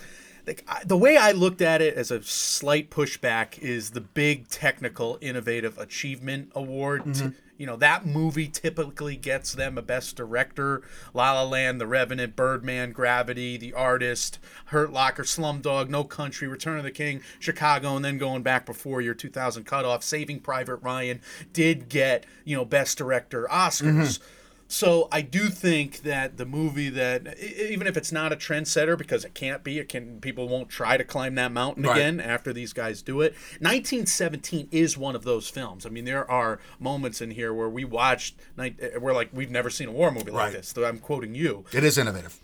[0.47, 4.47] like I, the way I looked at it as a slight pushback is the big
[4.47, 7.03] technical innovative achievement award.
[7.03, 7.29] Mm-hmm.
[7.57, 10.83] You know that movie typically gets them a best director.
[11.13, 16.77] La La Land, The Revenant, Birdman, Gravity, The Artist, Hurt Locker, Slumdog, No Country, Return
[16.77, 21.19] of the King, Chicago, and then going back before your 2000 cutoff, Saving Private Ryan
[21.51, 24.19] did get you know best director Oscars.
[24.19, 24.36] Mm-hmm.
[24.67, 29.23] So I do think that the movie that even if it's not a trendsetter because
[29.23, 31.97] it can't be, it can people won't try to climb that mountain right.
[31.97, 33.33] again after these guys do it.
[33.59, 35.85] 1917 is one of those films.
[35.85, 39.69] I mean, there are moments in here where we watched eh, we're like we've never
[39.69, 40.53] seen a war movie like right.
[40.53, 40.69] this.
[40.69, 41.63] So I'm quoting you.
[41.71, 42.37] It is innovative.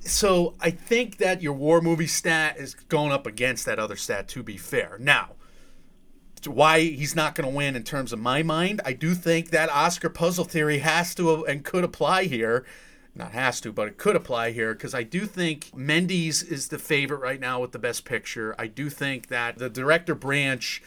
[0.00, 4.26] So I think that your war movie stat is going up against that other stat
[4.28, 4.96] to be fair.
[4.98, 5.34] Now,
[6.46, 8.80] why he's not going to win in terms of my mind.
[8.84, 12.64] I do think that Oscar puzzle theory has to and could apply here.
[13.14, 16.78] Not has to, but it could apply here because I do think Mendes is the
[16.78, 18.54] favorite right now with the best picture.
[18.58, 20.80] I do think that the director branch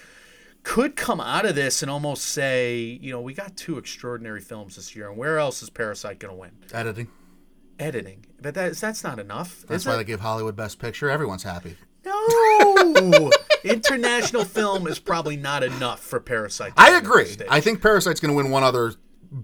[0.63, 4.77] could come out of this and almost say, you know, we got two extraordinary films
[4.77, 6.51] this year, and where else is Parasite going to win?
[6.71, 7.09] Editing.
[7.77, 8.25] editing.
[8.41, 9.65] But that's that's not enough.
[9.67, 9.97] That's why it?
[9.97, 11.09] they give Hollywood Best Picture.
[11.09, 11.75] Everyone's happy.
[12.05, 13.31] No,
[13.63, 16.73] international film is probably not enough for Parasite.
[16.77, 17.35] I agree.
[17.49, 18.93] I think Parasite's going to win one other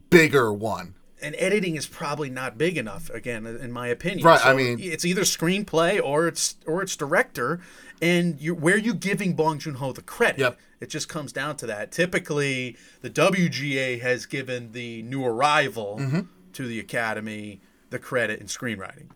[0.10, 0.95] bigger one.
[1.22, 3.10] and editing is probably not big enough.
[3.10, 4.26] Again, in my opinion.
[4.26, 7.60] Right, I mean- it's either screenplay or it's or it's director,
[8.02, 10.39] and you where are you giving Bong Joon Ho the credit.
[10.39, 10.60] Yep.
[10.80, 11.91] It just comes down to that.
[11.91, 16.19] Typically, the WGA has given the new arrival Mm-hmm.
[16.54, 19.10] to the Academy the credit in screenwriting.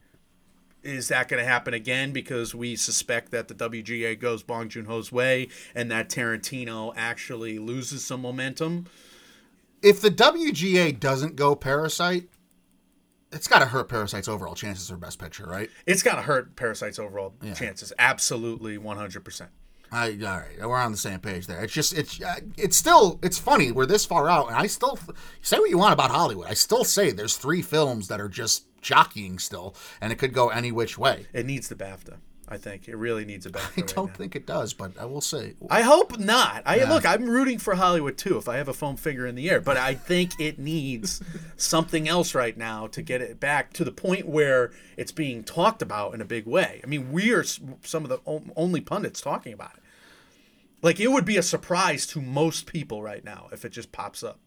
[0.83, 4.85] Is that going to happen again because we suspect that the WGA goes Bong Joon
[4.85, 8.87] Ho's way and that Tarantino actually loses some momentum?
[9.81, 12.27] If the WGA doesn't go Parasite,
[13.31, 15.69] it's got to hurt Parasite's overall chances for Best Picture, right?
[15.85, 17.91] It's got to hurt Parasite's overall chances.
[17.97, 19.47] Absolutely, 100%.
[19.91, 21.63] I all right, we're on the same page there.
[21.63, 24.97] It's just it's uh, it's still it's funny we're this far out, and I still
[25.41, 26.47] say what you want about Hollywood.
[26.47, 30.49] I still say there's three films that are just jockeying still, and it could go
[30.49, 31.25] any which way.
[31.33, 32.17] It needs the BAFTA.
[32.47, 33.77] I think it really needs a BAFTA.
[33.77, 34.13] I right don't now.
[34.15, 36.61] think it does, but I will say I hope not.
[36.65, 37.05] I look.
[37.05, 38.37] I'm rooting for Hollywood too.
[38.37, 41.21] If I have a foam finger in the air, but I think it needs
[41.57, 45.81] something else right now to get it back to the point where it's being talked
[45.81, 46.81] about in a big way.
[46.83, 48.19] I mean, we are some of the
[48.55, 49.83] only pundits talking about it.
[50.81, 54.21] Like it would be a surprise to most people right now if it just pops
[54.21, 54.39] up,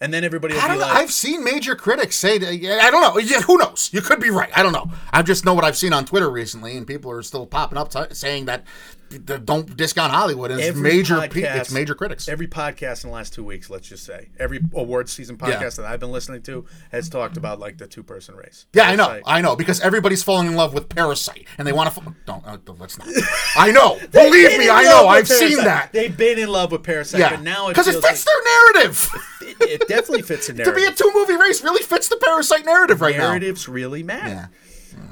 [0.00, 2.48] and then everybody will I be like, I've seen major critics say that.
[2.82, 3.18] I don't know.
[3.20, 3.90] Yeah, who knows?
[3.92, 4.50] You could be right.
[4.56, 4.90] I don't know.
[5.12, 7.90] I just know what I've seen on Twitter recently, and people are still popping up
[7.90, 10.50] t- saying that th- don't discount Hollywood.
[10.50, 11.20] And it's Every major.
[11.28, 12.28] pe- podcast- it's major critics.
[12.28, 15.68] Every podcast in the last two weeks, let's just say, every awards season podcast Yeah.
[15.70, 18.66] that I've been listening to has talked about like the two person race.
[18.72, 21.92] Yeah, I know, I know, because everybody's falling in love with Parasite, and they want
[21.94, 22.00] to.
[22.00, 23.08] F- don't uh, let's not.
[23.56, 25.92] I know, believe me, I know, I've seen that.
[25.92, 28.44] They've been in love with Parasite, Yeah, but now it because it feels fits like-
[28.44, 29.10] their narrative.
[29.42, 30.74] it, it definitely fits a narrative.
[30.74, 33.28] to be a two movie race really fits the Parasite narrative right now.
[33.28, 34.28] Narratives really matter.
[34.28, 34.46] Yeah.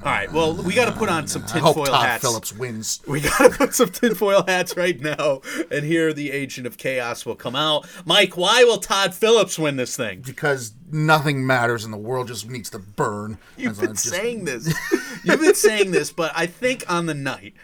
[0.07, 1.55] All right, well, we got to put on some now.
[1.55, 2.23] I hope tinfoil Todd hats.
[2.23, 3.03] Phillips wins.
[3.09, 7.27] We got to put some tinfoil hats right now, and here the agent of chaos
[7.27, 7.89] will come out.
[8.05, 10.21] Mike, why will Todd Phillips win this thing?
[10.21, 13.39] Because nothing matters and the world just needs to burn.
[13.57, 14.73] You've been just- saying this.
[15.25, 17.55] You've been saying this, but I think on the night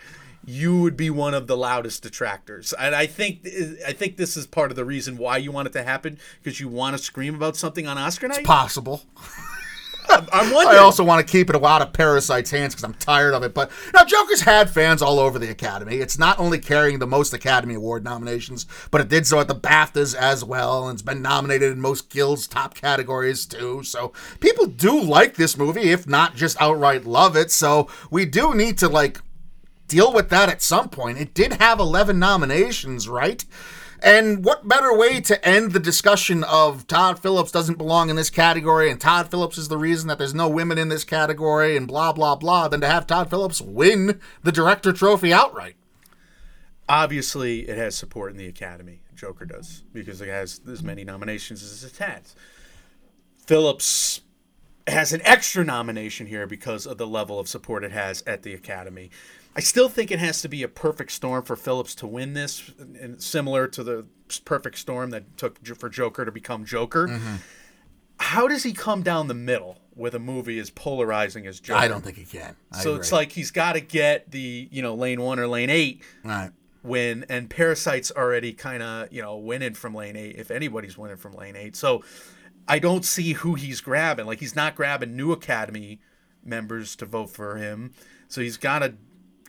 [0.44, 3.46] you would be one of the loudest detractors, and I think
[3.86, 6.58] I think this is part of the reason why you want it to happen because
[6.58, 8.38] you want to scream about something on Oscar night.
[8.38, 9.04] It's possible.
[10.32, 13.42] I'm I also want to keep it out of Parasite's hands because I'm tired of
[13.42, 13.54] it.
[13.54, 15.96] But now, Joker's had fans all over the Academy.
[15.96, 19.54] It's not only carrying the most Academy Award nominations, but it did so at the
[19.54, 23.82] BAFTAs as well, and it's been nominated in most guilds' top categories too.
[23.82, 27.50] So people do like this movie, if not just outright love it.
[27.50, 29.20] So we do need to like
[29.88, 31.18] deal with that at some point.
[31.18, 33.44] It did have 11 nominations, right?
[34.02, 38.30] And what better way to end the discussion of Todd Phillips doesn't belong in this
[38.30, 41.86] category and Todd Phillips is the reason that there's no women in this category and
[41.86, 45.76] blah, blah, blah, than to have Todd Phillips win the director trophy outright?
[46.88, 49.02] Obviously, it has support in the Academy.
[49.14, 52.34] Joker does because it has as many nominations as it has.
[53.38, 54.22] Phillips
[54.88, 58.52] has an extra nomination here because of the level of support it has at the
[58.52, 59.10] Academy.
[59.54, 62.70] I still think it has to be a perfect storm for Phillips to win this,
[62.78, 64.06] and similar to the
[64.44, 67.08] perfect storm that took for Joker to become Joker.
[67.08, 67.36] Mm-hmm.
[68.18, 71.78] How does he come down the middle with a movie as polarizing as Joker?
[71.80, 72.56] I don't think he can.
[72.70, 73.00] I So agree.
[73.00, 76.50] it's like he's got to get the you know lane one or lane eight Right.
[76.82, 81.16] win, and Parasite's already kind of you know winning from lane eight if anybody's winning
[81.18, 81.74] from lane eight.
[81.76, 82.02] So
[82.68, 84.24] I don't see who he's grabbing.
[84.24, 86.00] Like he's not grabbing new Academy
[86.44, 87.92] members to vote for him.
[88.28, 88.94] So he's got to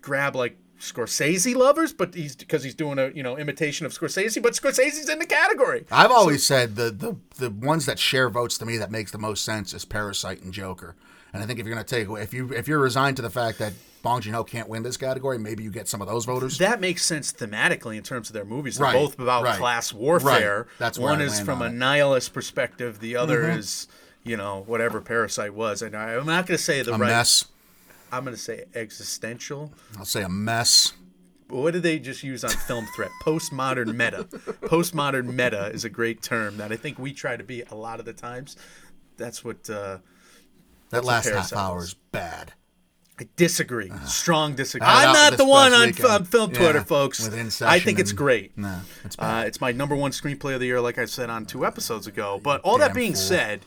[0.04, 4.42] grab like Scorsese lovers, but he's because he's doing a you know imitation of Scorsese,
[4.44, 5.86] but Scorsese's in the category.
[5.92, 9.18] I've always said the, the the ones that share votes to me that makes the
[9.18, 10.96] most sense is Parasite and Joker.
[11.34, 13.30] And I think if you're going to take if you if you're resigned to the
[13.30, 16.26] fact that Bong Joon Ho can't win this category, maybe you get some of those
[16.26, 16.58] voters.
[16.58, 18.76] That makes sense thematically in terms of their movies.
[18.78, 20.58] They're Right, both about right, class warfare.
[20.64, 20.68] right.
[20.78, 21.70] That's one is from on a it.
[21.70, 21.80] Mm-hmm.
[21.80, 23.00] nihilist perspective.
[23.00, 23.88] The other is,
[24.24, 25.82] you know, whatever Parasite was.
[25.82, 27.08] And I, I'm not going to say the a right.
[27.08, 27.46] mess.
[28.14, 29.74] I'm going to say existential.
[29.98, 30.94] I'll say a mess.
[31.50, 33.10] What did they just use on Film Threat?
[33.24, 34.24] Postmodern meta.
[34.64, 38.00] Postmodern meta is a great term that I think we try to be a lot
[38.00, 38.56] of the times.
[39.18, 39.98] That's what uh,
[40.92, 42.54] That last half hour is bad.
[43.20, 43.92] I disagree.
[44.06, 44.88] Strong disagree.
[44.88, 47.28] I'm not the one on, on film Yeah, Twitter, folks.
[47.62, 48.58] I think it's great.
[48.58, 51.46] No, it's Uh, it's my number one screenplay of the year, like I said on
[51.46, 52.40] two episodes ago.
[52.44, 53.22] But all that being fool.
[53.22, 53.66] said,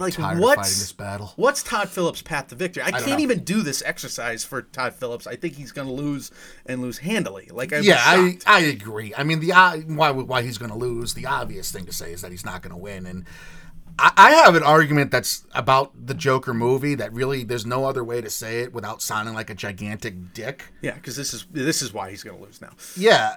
[0.00, 1.32] like what's fighting this battle.
[1.36, 2.82] what's Todd Phillips' path to victory?
[2.82, 5.26] I, don't can't even do this exercise for Todd Phillips.
[5.26, 6.30] I think he's going to lose
[6.66, 7.48] and lose handily.
[7.50, 8.44] Like I'm yeah, I, shocked.
[8.46, 9.14] I agree.
[9.16, 9.52] I mean, the
[9.86, 11.14] why why he's going to lose?
[11.14, 13.24] The obvious thing to say is that he's not going to win, and
[13.98, 18.04] I, I have an argument that's about the Joker movie that really there's no other
[18.04, 20.64] way to say it without sounding like a gigantic dick.
[20.80, 22.70] Yeah, because this is this is why he's going to lose now.
[22.96, 23.36] Yeah,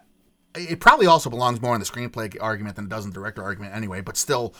[0.56, 3.44] it probably also belongs more in the screenplay argument than it does in the director
[3.44, 4.02] argument anyway.
[4.02, 4.54] But still,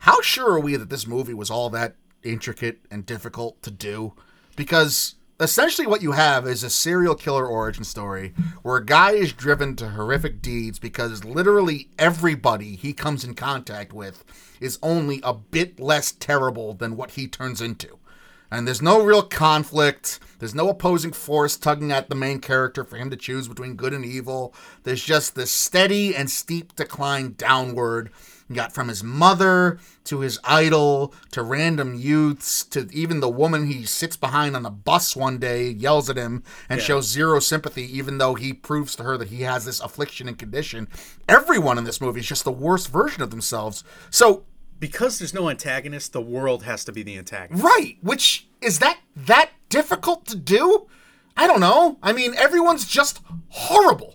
[0.00, 4.14] how sure are we that this movie was all that intricate and difficult to do?
[4.56, 9.32] Because essentially what you have is a serial killer origin story where a guy is
[9.32, 14.24] driven to horrific deeds because literally everybody he comes in contact with
[14.60, 17.98] is only a bit less terrible than what he turns into.
[18.50, 20.20] And there's no real conflict.
[20.38, 23.92] There's no opposing force tugging at the main character for him to choose between good
[23.92, 24.54] and evil.
[24.84, 28.10] There's just this steady and steep decline downward
[28.48, 33.66] he got from his mother to his idol to random youths to even the woman
[33.66, 36.86] he sits behind on the bus one day yells at him and Yeah.
[36.86, 40.38] shows zero sympathy, even though he proves to her that he has this affliction and
[40.38, 40.88] condition.
[41.28, 43.84] Everyone in this movie is just the worst version of themselves.
[44.10, 44.44] So,
[44.80, 47.64] Because there's no antagonist, the world has to be the antagonist.
[47.64, 50.86] right, which is that that difficult to do?
[51.36, 51.98] I don't know.
[52.02, 54.14] I mean, everyone's just horrible.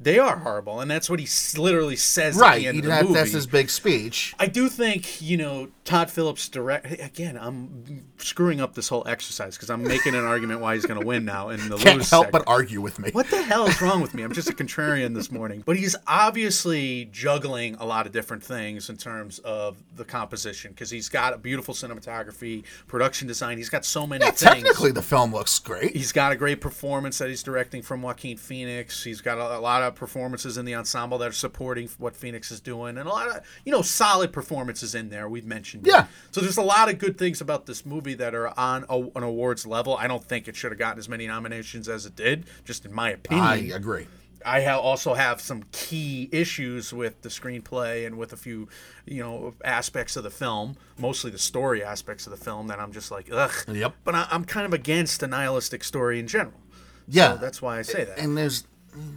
[0.00, 1.28] They are horrible, and that's what he
[1.58, 2.58] literally says at Right.
[2.60, 4.34] the end of the that- that's his big speech.
[4.38, 7.38] I do think you know Todd Phillips direct again.
[7.40, 11.06] I'm screwing up this whole exercise because I'm making an argument why he's going to
[11.06, 12.44] win now in the Can't lose help segment.
[12.46, 13.10] but argue with me.
[13.12, 14.22] What the hell is wrong with me?
[14.24, 15.62] I'm just a contrarian this morning.
[15.64, 20.90] But he's obviously juggling a lot of different things in terms of the composition because
[20.90, 23.58] he's got a beautiful cinematography, production design.
[23.58, 24.40] He's got so many Yeah, things.
[24.40, 25.94] technically the film looks great.
[25.94, 29.04] He's got a great performance that he's directing from Joaquin Phoenix.
[29.04, 32.50] He's got a, a lot of performances in the ensemble that are supporting what Phoenix
[32.50, 35.28] is doing, and a lot of you know solid performances in there.
[35.28, 35.86] We've mentioned.
[35.86, 36.06] Yeah.
[36.30, 39.22] So there's a lot of good things about this movie that are on a, an
[39.22, 39.96] awards level.
[39.96, 42.92] I don't think it should have gotten as many nominations as it did, just in
[42.92, 43.46] my opinion.
[43.46, 44.06] I agree.
[44.46, 48.68] I ha- also have some key issues with the screenplay and with a few,
[49.06, 52.92] you know, aspects of the film, mostly the story aspects of the film that I'm
[52.92, 53.50] just like, ugh.
[53.72, 53.94] Yep.
[54.04, 56.60] But I- I'm kind of against a nihilistic story in general.
[57.08, 57.32] Yeah.
[57.32, 58.18] So that's why I say that.
[58.18, 58.66] and there's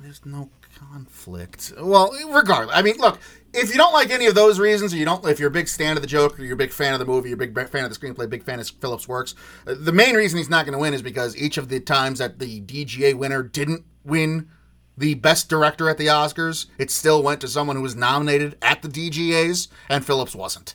[0.01, 1.73] there's no conflict.
[1.79, 3.19] Well, regardless, I mean, look,
[3.53, 5.67] if you don't like any of those reasons, or you don't, if you're a big
[5.67, 7.69] fan of the Joker, or you're a big fan of the movie, you're a big
[7.69, 10.65] fan of the screenplay, big fan of Phillips' works, uh, the main reason he's not
[10.65, 14.49] going to win is because each of the times that the DGA winner didn't win
[14.97, 18.81] the best director at the Oscars, it still went to someone who was nominated at
[18.81, 20.73] the DGAs, and Phillips wasn't.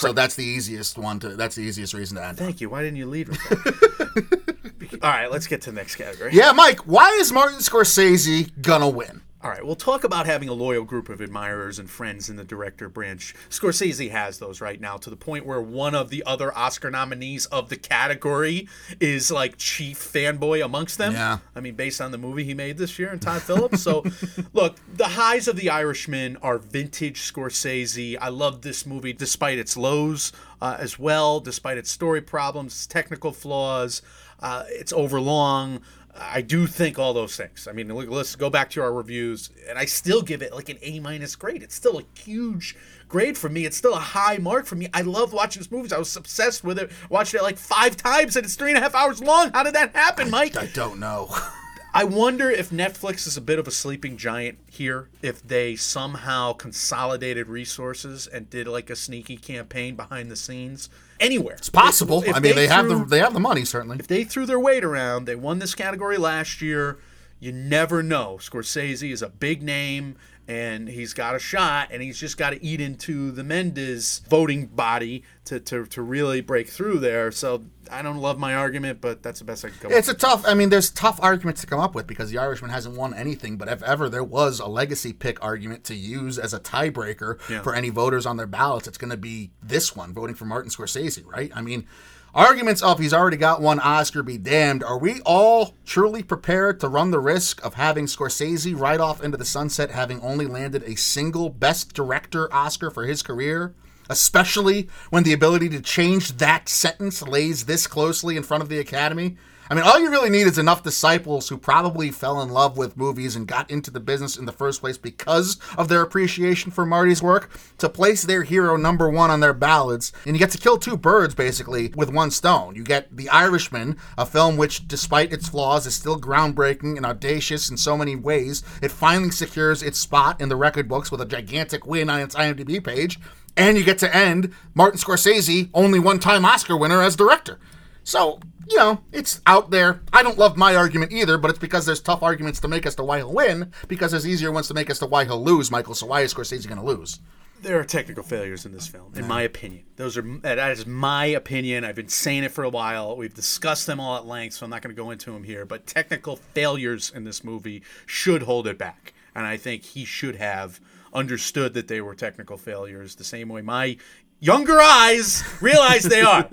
[0.00, 1.30] So that's the easiest one to.
[1.36, 2.30] That's the easiest reason to end.
[2.30, 2.36] on.
[2.36, 2.70] Thank you.
[2.70, 4.98] Why didn't you lead with that?
[5.02, 6.32] All right, let's get to the next category.
[6.32, 6.80] Yeah, Mike.
[6.80, 9.22] Why is Martin Scorsese gonna win?
[9.42, 12.44] All right, we'll talk about having a loyal group of admirers and friends in the
[12.44, 13.34] director branch.
[13.48, 17.46] Scorsese has those right now to the point where one of the other Oscar nominees
[17.46, 18.68] of the category
[19.00, 21.14] is like chief fanboy amongst them.
[21.14, 21.38] Yeah.
[21.56, 23.82] I mean, based on the movie he made this year and Todd Phillips.
[23.82, 24.04] So,
[24.52, 28.18] look, the highs of The Irishman are vintage Scorsese.
[28.20, 33.32] I love this movie despite its lows uh, as well, despite its story problems, technical
[33.32, 34.02] flaws.
[34.42, 35.80] Uh, it's overlong.
[36.20, 37.66] I do think all those things.
[37.66, 40.78] I mean, let's go back to our reviews, and I still give it like an
[40.82, 41.62] A minus grade.
[41.62, 42.76] It's still a huge
[43.08, 43.64] grade for me.
[43.64, 44.88] It's still a high mark for me.
[44.92, 45.92] I love watching this movie.
[45.94, 46.90] I was obsessed with it.
[47.08, 49.50] Watched it like five times, and it's three and a half hours long.
[49.52, 50.56] How did that happen, Mike?
[50.56, 51.34] I don't know.
[51.92, 55.08] I wonder if Netflix is a bit of a sleeping giant here.
[55.22, 60.88] If they somehow consolidated resources and did like a sneaky campaign behind the scenes
[61.18, 61.56] anywhere.
[61.56, 62.22] It's possible.
[62.22, 63.98] If- if I mean, they, have threw- the they have the money certainly.
[63.98, 66.98] if they threw their weight around, they won this category last year.
[67.40, 68.36] You never know.
[68.40, 70.16] Scorsese is a big name
[70.50, 74.66] and he's got a shot and he's just got to eat into the Mendes voting
[74.66, 77.30] body to, to, to really break through there.
[77.30, 80.14] So I don't love my argument, but that's the best I can come It's a
[80.14, 80.42] tough.
[80.44, 83.58] I mean, there's tough arguments to come up with because the Irishman hasn't won anything.
[83.58, 87.62] But if ever there was a legacy pick argument to use as a tiebreaker Yeah.
[87.62, 90.72] for any voters on their ballots, it's going to be this one, voting for Martin
[90.72, 91.52] Scorsese, right?
[91.54, 91.86] I mean,
[92.34, 94.84] arguments of he's already got one Oscar be damned.
[94.84, 99.36] Are we all truly prepared to run the risk of having Scorsese right off into
[99.36, 103.74] the sunset, having only landed a single Best Director Oscar for his career?
[104.10, 108.80] especially when the ability to change that sentence lays this closely in front of the
[108.80, 109.36] Academy.
[109.70, 112.96] I mean, all you really need is enough disciples who probably fell in love with
[112.96, 116.84] movies and got into the business in the first place because of their appreciation for
[116.84, 117.48] Marty's work
[117.78, 120.12] to place their hero number one on their ballads.
[120.26, 122.74] And you get to kill two birds, basically, with one stone.
[122.74, 127.70] You get The Irishman, a film which, despite its flaws, is still groundbreaking and audacious
[127.70, 128.64] in so many ways.
[128.82, 132.34] It finally secures its spot in the record books with a gigantic win on its
[132.34, 133.20] IMDb page.
[133.56, 137.60] And you get to end Martin Scorsese, only one time Oscar winner as director.
[138.02, 138.40] So,
[138.70, 140.00] you know, it's out there.
[140.12, 142.94] I don't love my argument either, but it's because there's tough arguments to make as
[142.96, 145.70] to why he'll win, because there's easier ones to make as to why he'll lose,
[145.70, 145.94] Michael.
[145.94, 147.20] So why is Scorsese going to lose?
[147.62, 149.84] there are technical failures in this film, in my opinion.
[149.96, 151.84] Those are that is my opinion.
[151.84, 153.16] I've been saying it for a while.
[153.16, 155.64] We've discussed them all at length, so I'm not going to go into them here.
[155.64, 160.36] But technical failures in this movie should hold it back, and I think he should
[160.36, 160.80] have
[161.12, 163.96] understood that they were technical failures the same way my
[164.40, 166.48] younger eyes realize they are.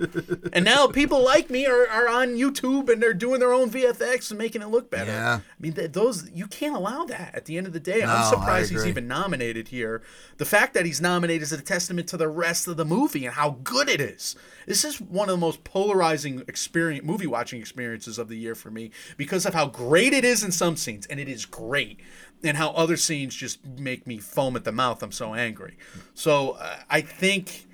[0.52, 4.30] and now people like me are, are on YouTube and they're doing their own VFX
[4.30, 5.10] and making it look better.
[5.10, 5.40] Yeah.
[5.40, 7.34] I mean, th- those you can't allow that.
[7.34, 10.02] At the end of the day, No, I'm surprised he's even nominated here.
[10.36, 13.34] The fact that he's nominated is a testament to the rest of the movie and
[13.34, 14.36] how good it is.
[14.66, 18.70] This is one of the most polarizing experience movie watching experiences of the year for
[18.70, 22.00] me because of how great it is in some scenes, and it is great,
[22.44, 25.02] and how other scenes just make me foam at the mouth.
[25.02, 25.78] I'm so angry.
[26.12, 27.66] So uh, I think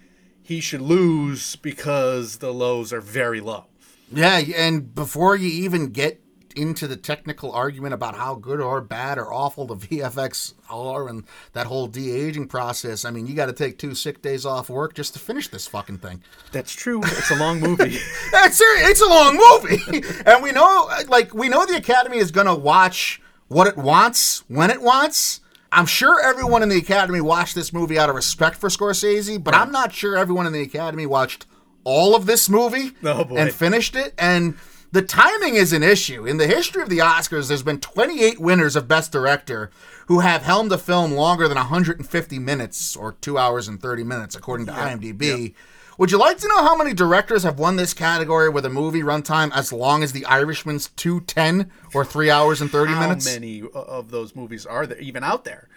[0.45, 3.65] he should lose because the lows are very low.
[4.13, 6.21] Yeah, and before you even get
[6.55, 11.25] into the technical argument about how good or bad or awful the VFX are and
[11.55, 14.95] that whole de-aging process, I mean, you got to take two sick days off work
[14.95, 16.23] just to finish this fucking thing.
[16.53, 17.01] That's true.
[17.03, 17.99] It's a long movie.
[18.31, 18.91] That's serious.
[18.91, 22.55] It's a long movie, and we know, like, we know the Academy is going to
[22.55, 25.41] watch what it wants when it wants.
[25.75, 29.55] I'm sure everyone in the Academy watched this movie out of respect for Scorsese, but
[29.55, 31.47] I'm not sure everyone in the Academy watched
[31.83, 34.15] all of this movie Oh, and finished it.
[34.17, 34.57] And
[34.93, 36.25] the timing is an issue.
[36.27, 39.71] In the history of the Oscars, there's been 28 winners of Best Director
[40.07, 44.37] who have helmed a film longer than 150 minutes or two hours and 30 minutes,
[44.37, 45.55] according to IMDb.
[45.97, 49.03] Would you like to know how many directors have won this category with a movie
[49.03, 53.29] runtime as long as The Irishman's 210 or three hours and 30 How minutes?
[53.29, 55.69] How many of those movies are there even out there?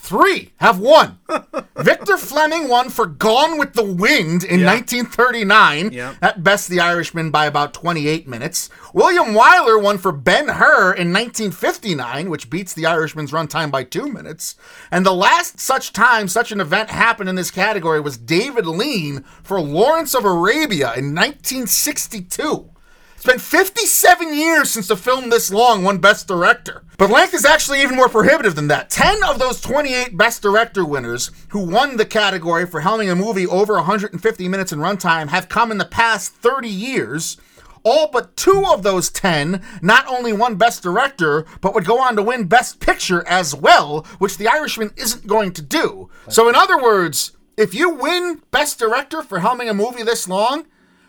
[0.00, 1.18] Three have won.
[1.76, 4.66] Victor Fleming won for Gone with the Wind in Yeah.
[4.74, 5.92] 1939.
[5.92, 6.14] Yeah.
[6.22, 8.70] At best, The Irishman by about 28 minutes.
[8.94, 14.06] William Wyler won for Ben Hur in 1959, which beats The Irishman's runtime by two
[14.10, 14.54] minutes.
[14.90, 19.24] And the last such time such an event happened in this category was David Lean
[19.42, 22.70] for Lawrence of Arabia in 1962.
[23.18, 26.84] It's been 57 years since a film this long won Best Director.
[26.98, 28.90] But length is actually even more prohibitive than that.
[28.90, 33.44] 10 of those 28 Best Director winners who won the category for helming a movie
[33.44, 37.36] over 150 minutes in runtime have come in the past 30 years.
[37.82, 42.14] All but two of those 10 not only won Best Director, but would go on
[42.14, 46.08] to win Best Picture as well, which The Irishman isn't going to do.
[46.28, 50.66] So, in other words, if you win Best Director for helming a movie this long,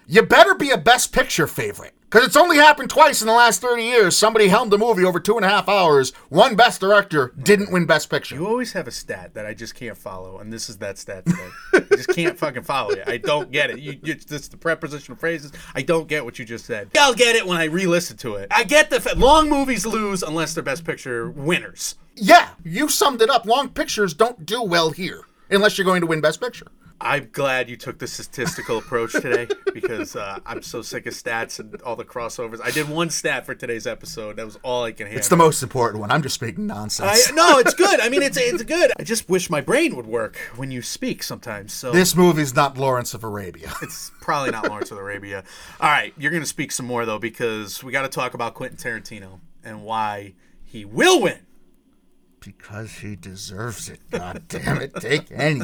[0.08, 1.94] you better be a Best Picture favorite.
[2.10, 4.18] Because it's only happened twice in the last 30 years.
[4.18, 7.86] Somebody helmed a movie over two and a half hours, won Best Director, didn't win
[7.86, 8.34] Best Picture.
[8.34, 11.24] You always have a stat that I just can't follow, and this is that stat
[11.28, 11.50] today.
[11.76, 13.04] I just can't fucking follow it.
[13.06, 13.78] I don't get it.
[13.78, 15.52] You, you, it's the prepositional phrases.
[15.76, 16.90] I don't get what you just said.
[16.98, 18.48] I'll get it when I re-listen to it.
[18.50, 21.94] I get the fa- long movies lose unless they're Best Picture winners.
[22.16, 23.46] Yeah, you summed it up.
[23.46, 26.68] Long pictures don't do well here, unless you're going to win Best Picture.
[27.02, 31.60] I'm glad you took the statistical approach today because uh, I'm so sick of stats
[31.60, 32.60] and all the crossovers.
[32.62, 34.36] I did one stat for today's episode.
[34.36, 35.20] That was all I can handle.
[35.20, 36.12] It's the most important one.
[36.12, 37.30] I'm just speaking nonsense.
[37.30, 38.00] I, no, it's good.
[38.00, 38.92] I mean, it's it's good.
[39.00, 41.74] I just wish my brain would work when you speak sometimes.
[41.74, 43.74] So this movie's not Lawrence of Arabia.
[43.82, 45.44] it's probably not Lawrence of Arabia.
[45.80, 48.56] All right, you're going to speak some more though because we got to talk about
[48.56, 50.34] Quentin Tarantino and why
[50.64, 51.40] he will win.
[52.40, 54.00] Because he deserves it.
[54.12, 54.96] God damn it.
[54.96, 55.62] Take any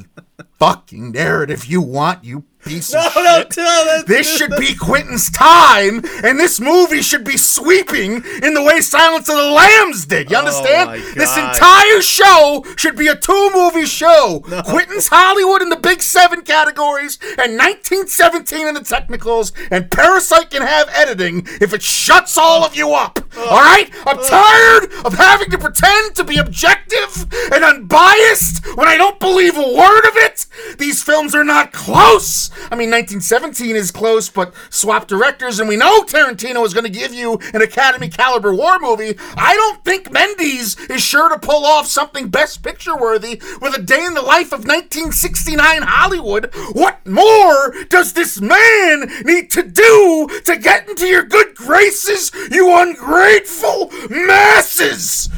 [0.59, 3.57] fucking narrative you want, you piece of shit.
[3.57, 4.03] no.
[4.07, 9.29] This should be Quentin's time, and this movie should be sweeping in the way Silence
[9.29, 10.29] of the Lambs did.
[10.31, 10.89] You understand?
[10.89, 14.41] my This entire show should be a two movie show.
[14.65, 20.61] Quentin's Hollywood in the Big Seven categories, and 1917 in the technicals, and Parasite can
[20.61, 23.19] have editing if it shuts all of you up.
[23.37, 23.89] All right?
[24.05, 29.57] I'm tired of having to pretend to be objective and unbiased when I don't believe
[29.57, 30.45] a word of it.
[30.77, 32.49] These films are not close.
[32.71, 36.89] I mean, 1917 is close, but swap directors, and we know Tarantino is going to
[36.89, 39.15] give you an Academy caliber war movie.
[39.37, 43.81] I don't think Mendes is sure to pull off something Best Picture worthy with a
[43.81, 46.53] day in the life of 1969 Hollywood.
[46.73, 52.75] What more does this man need to do to get into your good graces, you
[52.77, 55.29] ungrateful masses?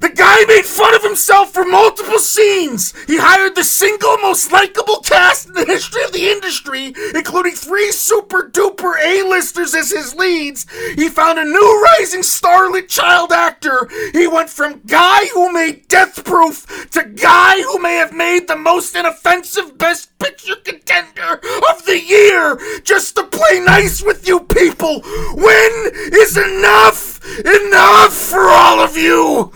[0.00, 2.94] The guy made fun of himself for multiple scenes.
[3.06, 7.90] He hired the single most likable cast in the history of the industry, including three
[7.90, 10.66] super duper A-listers as his leads.
[10.94, 13.88] He found a new rising starlit child actor.
[14.12, 18.56] He went from guy who made Death Proof to guy who may have made the
[18.56, 21.40] most inoffensive Best Picture contender
[21.70, 25.00] of the year just to play nice with you people.
[25.34, 27.18] When is enough?
[27.38, 29.52] Enough for all of you.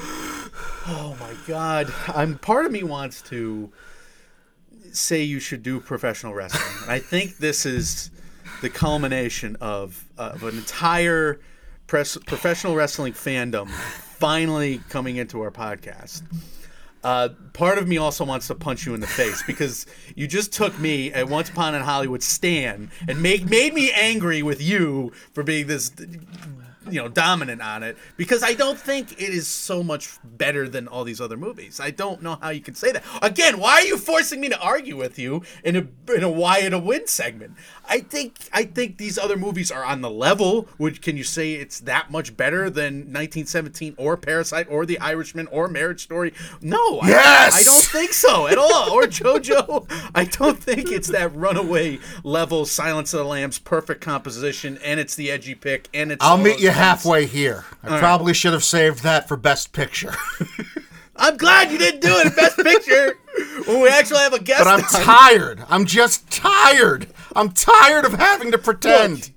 [1.53, 1.93] God!
[2.09, 3.71] I'm part of me wants to
[4.93, 6.89] say you should do professional wrestling.
[6.89, 8.11] I think this is
[8.63, 11.41] the culmination of, of an entire
[11.87, 16.23] press, professional wrestling fandom finally coming into our podcast.
[17.05, 19.85] Uh, part of me also wants to punch you in the face because
[20.15, 24.43] you just took me at Once Upon in Hollywood Stan and make made me angry
[24.43, 25.93] with you for being this
[26.91, 30.89] you know dominant on it because I don't think it is so much better than
[30.89, 31.81] all these other movies.
[31.81, 33.05] I don't know how you can say that.
[33.21, 36.69] Again, why are you forcing me to argue with you in a in a why
[36.69, 37.55] to win segment?
[37.89, 40.69] I think I think these other movies are on the level.
[40.77, 45.47] Which can you say it's that much better than 1917 or Parasite or The Irishman
[45.49, 46.33] or Marriage Story?
[46.61, 47.55] No, Yes!
[47.55, 48.91] I, I don't think so at all.
[48.93, 52.65] Or JoJo, I don't think it's that runaway level.
[52.67, 56.25] Silence of the Lambs, perfect composition, and it's the edgy pick, and it's.
[56.25, 56.72] I'll meet you.
[56.73, 57.65] Halfway here.
[57.83, 60.15] I probably should have saved that for Best Picture.
[61.17, 63.19] I'm glad you didn't do it in Best Picture
[63.67, 64.65] when we actually have a guest.
[64.65, 65.05] but I'm on.
[65.05, 65.65] tired.
[65.69, 67.09] I'm just tired.
[67.37, 69.31] I'm tired of having to pretend.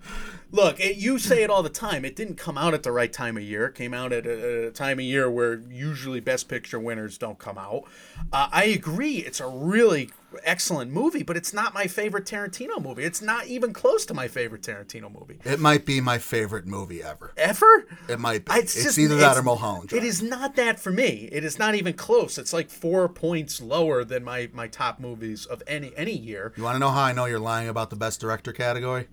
[0.52, 2.06] Look, it, you say it all the time.
[2.06, 3.66] It didn't come out at the right time of year.
[3.66, 7.38] It came out at a, a time of year where usually Best Picture winners don't
[7.38, 7.84] come out.
[8.32, 9.18] Uh, I agree.
[9.18, 10.12] It's a really
[10.44, 13.04] excellent movie, but it's not my favorite Tarantino movie.
[13.04, 15.40] It's not even close to my favorite Tarantino movie.
[15.46, 17.34] It might be my favorite movie ever.
[17.38, 17.88] Ever?
[18.10, 18.52] It might be.
[18.52, 20.04] I- It's, just- either that it's- or Mulholland Drive.
[20.04, 21.30] It is not that for me.
[21.32, 22.38] It is not even close.
[22.38, 26.54] It's like four points lower than my, my top movies of any any year.
[26.58, 29.08] You want to know how I know you're lying about the Best Director category?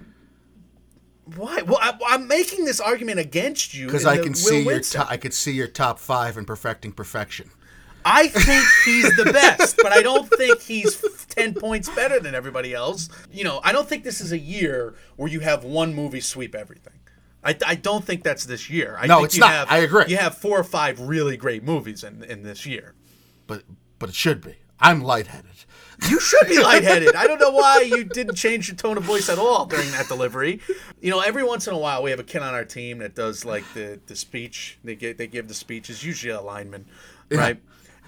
[1.36, 1.62] Why?
[1.62, 5.02] Well, I, I'm making this argument against you Because I can see your Winston.
[5.02, 7.50] to- I could see your top five in perfecting perfection.
[8.04, 12.74] I think he's the best, but I don't think he's 10 points better than everybody
[12.74, 13.08] else.
[13.30, 16.54] You know, I don't think this is a year where you have one movie sweep
[16.54, 16.94] everything.
[17.44, 18.96] I, I don't think that's this year.
[19.00, 19.50] I No, think it's you not.
[19.50, 20.04] Have, I agree.
[20.08, 22.94] You have four or five really great movies in, in this year.
[23.46, 23.64] But
[23.98, 24.56] but it should be.
[24.80, 25.50] I'm lightheaded.
[26.08, 27.14] You should be lightheaded.
[27.14, 30.08] I don't know why you didn't change your tone of voice at all during that
[30.08, 30.60] delivery.
[31.00, 33.14] You know, every once in a while we have a kid on our team that
[33.14, 34.78] does like the, the speech.
[34.82, 35.90] They get they give the speech.
[35.90, 36.86] It's usually a lineman,
[37.30, 37.60] right?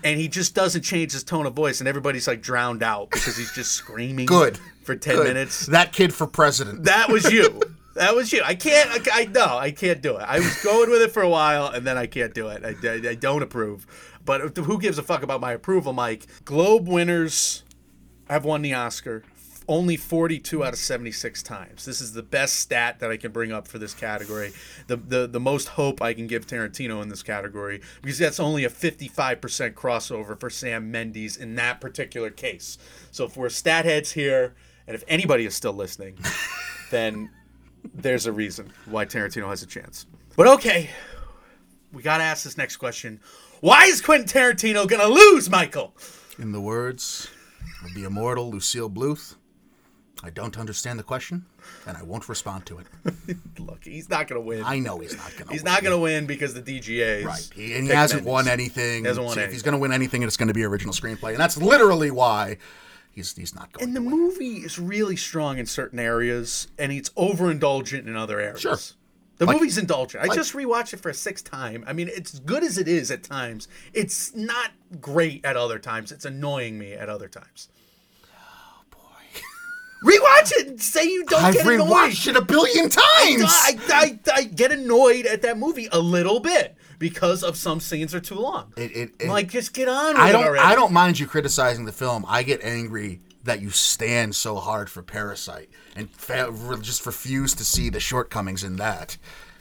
[0.04, 3.36] And he just doesn't change his tone of voice, and everybody's like drowned out because
[3.36, 4.58] he's just screaming Good.
[4.82, 5.26] for ten Good.
[5.26, 5.66] minutes.
[5.66, 6.84] That kid for president.
[6.84, 7.60] That was you.
[7.94, 8.42] That was you.
[8.44, 8.90] I can't.
[8.90, 9.56] I, I no.
[9.56, 10.24] I can't do it.
[10.26, 12.64] I was going with it for a while, and then I can't do it.
[12.64, 13.86] I, I, I don't approve.
[14.24, 16.26] But who gives a fuck about my approval, Mike?
[16.44, 17.62] Globe winners
[18.28, 19.22] have won the Oscar
[19.68, 21.84] only 42 out of 76 times.
[21.84, 24.52] This is the best stat that I can bring up for this category.
[24.86, 28.64] The, the the most hope I can give Tarantino in this category because that's only
[28.64, 32.78] a 55% crossover for Sam Mendes in that particular case.
[33.10, 34.54] So if we're stat heads here
[34.86, 36.18] and if anybody is still listening,
[36.90, 37.30] then
[37.94, 40.06] there's a reason why Tarantino has a chance.
[40.36, 40.90] But okay,
[41.92, 43.20] we got to ask this next question.
[43.60, 45.94] Why is Quentin Tarantino going to lose, Michael?
[46.38, 47.28] In the words
[47.84, 49.36] of the immortal Lucille Bluth,
[50.22, 51.44] I don't understand the question,
[51.86, 52.86] and I won't respond to it.
[53.58, 54.62] Look, he's not going to win.
[54.64, 55.52] I know he's not going to.
[55.52, 57.24] He's not going to win because the DGA.
[57.24, 59.02] Right, he, and he hasn't won anything.
[59.02, 60.94] He hasn't won So if he's going to win anything, it's going to be original
[60.94, 62.58] screenplay, and that's literally why
[63.10, 63.88] he's he's not going.
[63.88, 68.60] And the movie is really strong in certain areas, and it's overindulgent in other areas.
[68.60, 68.78] Sure.
[69.38, 70.22] The Like- movie's indulgent.
[70.22, 71.84] I like- just rewatched it for a sixth time.
[71.86, 73.66] I mean, it's good as it is at times.
[73.92, 76.12] It's not great at other times.
[76.12, 77.68] It's annoying me at other times.
[80.04, 81.88] Rewatch it and say you don't I've get annoyed.
[81.88, 83.02] rewatched it a billion times.
[83.02, 88.14] I, I, I get annoyed at that movie a little bit because of some scenes
[88.14, 88.72] are too long.
[88.76, 90.58] It- it- it- like, just get on with I don't.
[90.58, 92.24] I don't mind you criticizing the film.
[92.28, 97.64] I get angry that you stand so hard for Parasite and fa- just refuse to
[97.64, 99.16] see the shortcomings in that,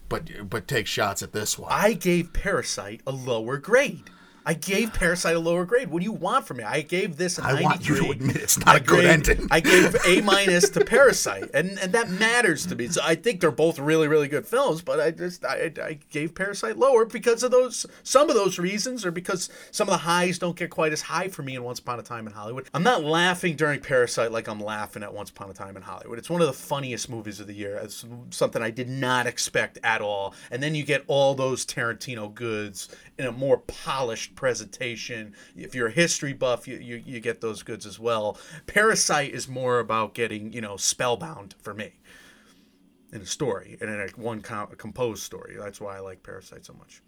[0.10, 1.72] but but take shots at this one.
[1.72, 4.10] I gave Parasite a lower grade.
[4.46, 5.90] I gave Parasite a lower grade.
[5.90, 6.64] What do you want from me?
[6.64, 7.64] I gave this a I 93.
[7.66, 9.48] want you to admit it's not I a good ending.
[9.52, 12.88] I gave A minus to Parasite, and and that matters to me.
[12.88, 16.36] So I think they're both really really good films, but I just I, I gave
[16.36, 20.40] Parasite lower because of those some of those reasons, or because some of the highs
[20.40, 22.68] don't get quite as high for me in Once Upon a Time in Hollywood.
[22.74, 26.20] I'm not laughing during Parasite like I'm laughing at Once Upon a Time in Hollywood.
[26.20, 27.76] It's one of the funniest movies of the year.
[27.78, 30.34] It's something I did not expect at all.
[30.52, 35.34] And then you get all those Tarantino goods in a more polished presentation.
[35.56, 38.38] If you're a history buff, you, you, you get those goods as well.
[38.68, 41.94] Parasite is more about getting, you know, spellbound for me
[43.12, 45.56] in a story and in a one com- composed story.
[45.58, 47.02] That's why I like Parasite so much.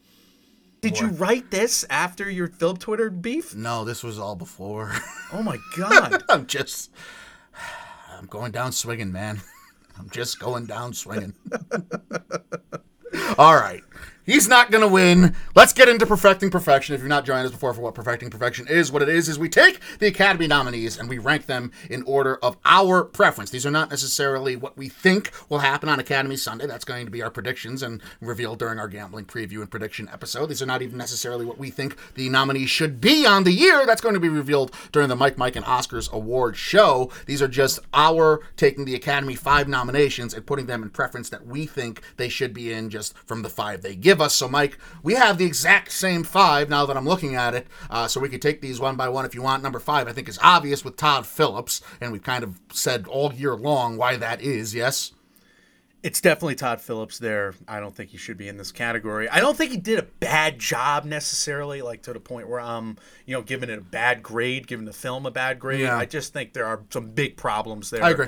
[0.82, 3.55] Did you write this after your Philip Twitter beef?
[3.55, 4.93] no, this was all before.
[5.34, 6.23] Oh my god!
[6.30, 6.91] I'm just.
[8.15, 9.41] I'm going down swinging, man.
[9.99, 11.34] I'm just going down swinging.
[13.39, 13.82] all right.
[14.26, 15.36] He's not going to win.
[15.53, 16.95] Let's get into Perfecting Perfection.
[16.95, 19.38] If you're not joining us before for what Perfecting Perfection is, what it is is
[19.38, 23.51] we take the Academy nominees and we rank them in order of our preference.
[23.51, 26.65] These are not necessarily what we think will happen on Academy Sunday.
[26.65, 30.47] That's going to be our predictions and revealed during our gambling preview and prediction episode.
[30.47, 33.86] These are not even necessarily what we think the nominees should be on the year.
[33.86, 37.11] That's going to be revealed during the Mike, Mike, and Oscars award show.
[37.28, 41.45] These are just our taking the Academy five nominations and putting them in preference that
[41.45, 44.34] we think they should be in just from the five they give us.
[44.34, 47.68] So, Mike, we have the exact same five now that I'm looking at it.
[47.89, 49.63] Uh, so we could take these one by one if you want.
[49.63, 53.34] Number five, I think, is obvious with Todd Phillips, and we've kind of said all
[53.34, 54.74] year long why that is.
[54.76, 55.11] Yes.
[56.03, 57.55] It's definitely Todd Phillips there.
[57.68, 59.28] I don't think he should be in this category.
[59.28, 62.97] I don't think he did a bad job necessarily, like to the point where I'm,
[63.26, 65.80] you know, giving it a bad grade, giving the film a bad grade.
[65.80, 65.97] Yeah.
[65.97, 68.03] I just think there are some big problems there.
[68.03, 68.28] I agree.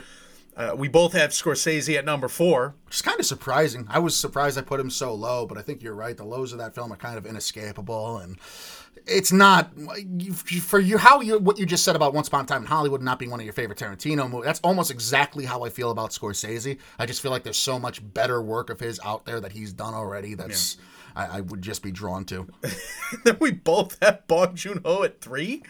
[0.57, 2.73] Uh, we both have Scorsese at number four.
[2.85, 3.85] Which is kind of surprising.
[3.89, 6.17] I was surprised I put him so low, but I think you're right.
[6.17, 8.37] The lows of that film are kind of inescapable, and
[9.05, 9.71] it's not
[10.63, 10.97] for you.
[10.97, 13.29] How you what you just said about Once Upon a Time in Hollywood not being
[13.29, 14.45] one of your favorite Tarantino movies.
[14.45, 16.79] That's almost exactly how I feel about Scorsese.
[16.97, 19.73] I just feel like there's so much better work of his out there that he's
[19.73, 20.33] done already.
[20.33, 20.77] That's
[21.15, 22.47] I, I would just be drawn to.
[23.23, 25.61] then we both have Bong Joon Ho at three.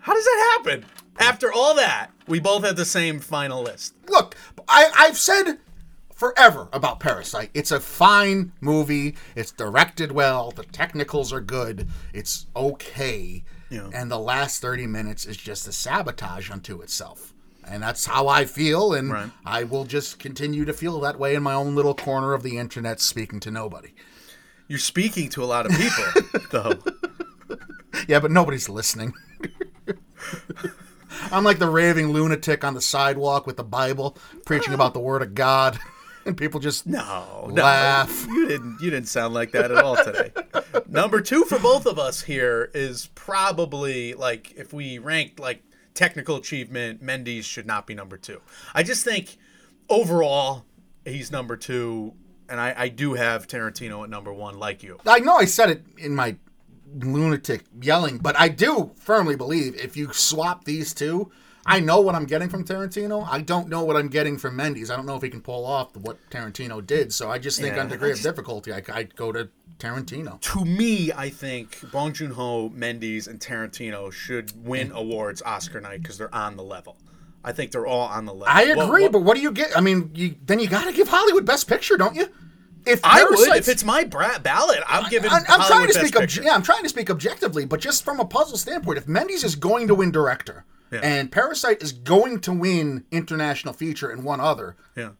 [0.00, 0.84] How does that happen?
[1.18, 3.94] After all that, we both have the same final list.
[4.08, 4.34] Look,
[4.68, 5.58] I, I've said
[6.14, 7.50] forever about Parasite.
[7.54, 9.16] It's a fine movie.
[9.36, 10.50] It's directed well.
[10.52, 11.88] The technicals are good.
[12.12, 13.44] It's okay.
[13.70, 13.88] Yeah.
[13.92, 17.34] And the last 30 minutes is just a sabotage unto itself.
[17.66, 18.92] And that's how I feel.
[18.94, 19.30] And Right.
[19.46, 22.58] I will just continue to feel that way in my own little corner of the
[22.58, 23.94] internet, speaking to nobody.
[24.68, 26.78] You're speaking to a lot of people, though.
[28.08, 29.12] Yeah, but nobody's listening.
[31.30, 35.22] I'm like the raving lunatic on the sidewalk with the Bible, preaching about the Word
[35.22, 35.78] of God.
[36.24, 38.28] And people just No, Laugh.
[38.28, 38.78] no, you didn't.
[38.80, 40.30] You didn't sound like that at all today.
[40.86, 45.64] Number two for both of us here is probably like if we ranked like
[45.94, 48.40] technical achievement, Mendes should not be number two.
[48.72, 49.36] I just think
[49.88, 50.64] overall
[51.04, 52.14] he's number two,
[52.48, 54.98] and I, I do have Tarantino at number one, like you.
[55.04, 56.36] I know I said it in my
[57.00, 61.30] lunatic yelling, but I do firmly believe if you swap these two,
[61.64, 63.26] I know what I'm getting from Tarantino.
[63.30, 64.90] I don't know what I'm getting from Mendes.
[64.90, 67.12] I don't know if he can pull off what Tarantino did.
[67.12, 70.40] So I just think Yeah, on degree I of difficulty, I, I'd go to Tarantino.
[70.40, 76.02] To me, I think Bong Joon Ho, Mendes, and Tarantino should win awards Oscar night
[76.02, 76.96] because they're on the level.
[77.44, 78.48] I think they're all on the level.
[78.48, 79.76] I agree, what- but what do you get?
[79.76, 82.28] I mean, you, then you got to give Hollywood Best Picture, don't you?
[82.86, 84.80] If I would if it's my bra- ballot.
[84.88, 85.30] I'm giving.
[85.30, 86.14] I, am trying to speak.
[86.14, 86.42] Picture.
[86.42, 89.54] yeah, I'm trying to speak objectively, but just from a puzzle standpoint, if Mendes is
[89.54, 91.00] going to win director Yeah.
[91.02, 95.10] and Parasite is going to win international feature and one other, Yeah.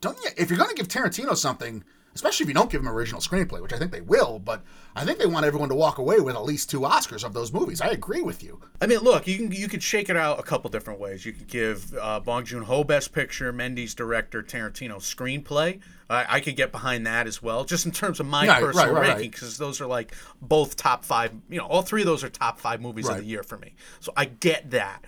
[0.00, 0.30] don't you?
[0.36, 1.82] If you're going to give Tarantino something,
[2.16, 4.62] especially if you don't give them original screenplay, which I think they will, but
[4.96, 7.52] I think they want everyone to walk away with at least two Oscars of those
[7.52, 7.80] movies.
[7.80, 8.60] I agree with you.
[8.80, 11.24] I mean, look, you can you could shake it out a couple different ways.
[11.24, 15.80] You could give uh, Bong Joon Ho Best Picture, Mendes director, Tarantino screenplay.
[16.10, 18.94] I I could get behind that as well, just in terms of my Right, personal
[18.94, 21.32] right, right, ranking, because those are like both top five.
[21.48, 23.74] You know, all three of those are top five movies of the year for me.
[24.00, 25.04] So I get that.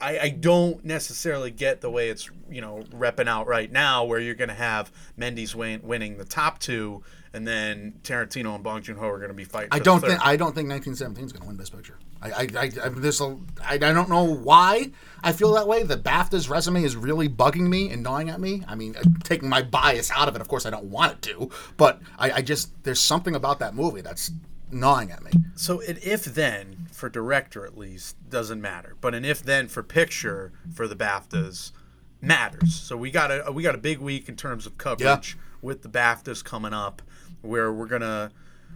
[0.00, 4.18] I, I don't necessarily get the way it's you know repping out right now, where
[4.18, 7.02] you're going to have Mendes win, winning the top two,
[7.32, 9.68] and then Tarantino and Bong Joon Ho are going to be fighting.
[9.72, 11.98] I for don't think I don't think 1917 is going to win Best Picture.
[12.22, 14.90] I I, I, I a I, I don't know why
[15.22, 15.82] I feel that way.
[15.82, 18.62] The BAFTA's resume is really bugging me and gnawing at me.
[18.66, 21.22] I mean, uh, taking my bias out of it, of course, I don't want it
[21.22, 24.30] to, but I, I just there's something about that movie that's
[24.72, 25.30] gnawing at me.
[25.54, 29.82] So an if then for director at least doesn't matter, but an if then for
[29.82, 31.72] picture for the BAFTAs
[32.20, 32.74] matters.
[32.74, 35.82] So we got a uh, we got a big week in terms of coverage with
[35.82, 37.02] the BAFTAs coming up,
[37.42, 38.30] where we're gonna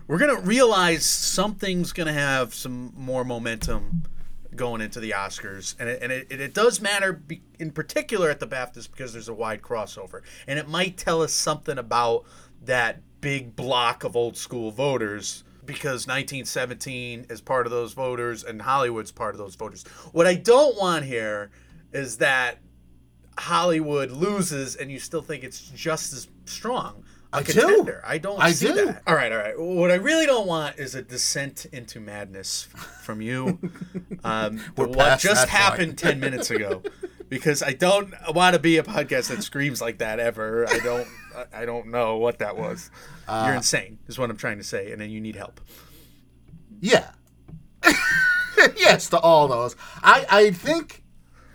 [0.06, 4.04] we're gonna realize something's gonna have some more momentum
[4.54, 8.40] going into the Oscars, and it, and it, it does matter be, in particular at
[8.40, 12.24] the BAFTAs because there's a wide crossover, and it might tell us something about
[12.62, 18.62] that big block of old school voters because 1917 is part of those voters and
[18.62, 19.84] Hollywood's part of those voters.
[20.12, 21.50] What I don't want here
[21.92, 22.58] is that
[23.38, 27.04] Hollywood loses and you still think it's just as strong.
[27.32, 27.52] A I do.
[27.52, 28.00] contender.
[28.06, 28.86] I don't I see do.
[28.86, 29.02] that.
[29.08, 29.58] All right, all right.
[29.58, 32.68] What I really don't want is a descent into madness
[33.02, 33.58] from you.
[34.26, 35.50] Um, what just that point.
[35.50, 36.82] happened 10 minutes ago.
[37.28, 40.68] Because I don't want to be a podcast that screams like that ever.
[40.68, 41.08] I don't
[41.52, 42.90] I- don't know what that was.
[43.26, 45.60] Uh, You're insane is what I'm trying to say and then you need help.
[46.80, 47.10] Yeah.
[48.76, 49.76] yes to all those.
[50.02, 51.04] I, I think,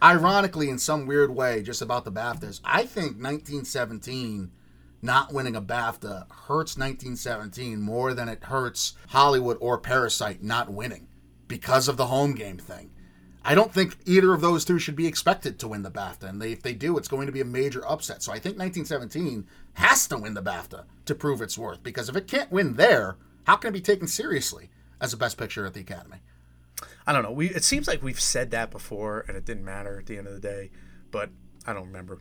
[0.01, 4.51] ironically, in some weird way, just about the BAFTAs, I think 1917
[5.01, 11.07] not winning a BAFTA hurts 1917 more than it hurts Hollywood or Parasite not winning
[11.47, 12.91] because of the home game thing.
[13.49, 16.39] I don't think either of those two should be expected to win the BAFTA, and
[16.39, 18.21] they, if they do, it's going to be a major upset.
[18.21, 22.15] So I think 1917 has to win the BAFTA to prove its worth, because if
[22.15, 24.69] it can't win there, how can it be taken seriously
[25.01, 26.17] as a Best Picture at the Academy?
[27.07, 27.31] I don't know.
[27.31, 30.27] We it seems like we've said that before, and it didn't matter at the end
[30.27, 30.69] of the day.
[31.09, 31.31] But
[31.65, 32.19] I don't remember.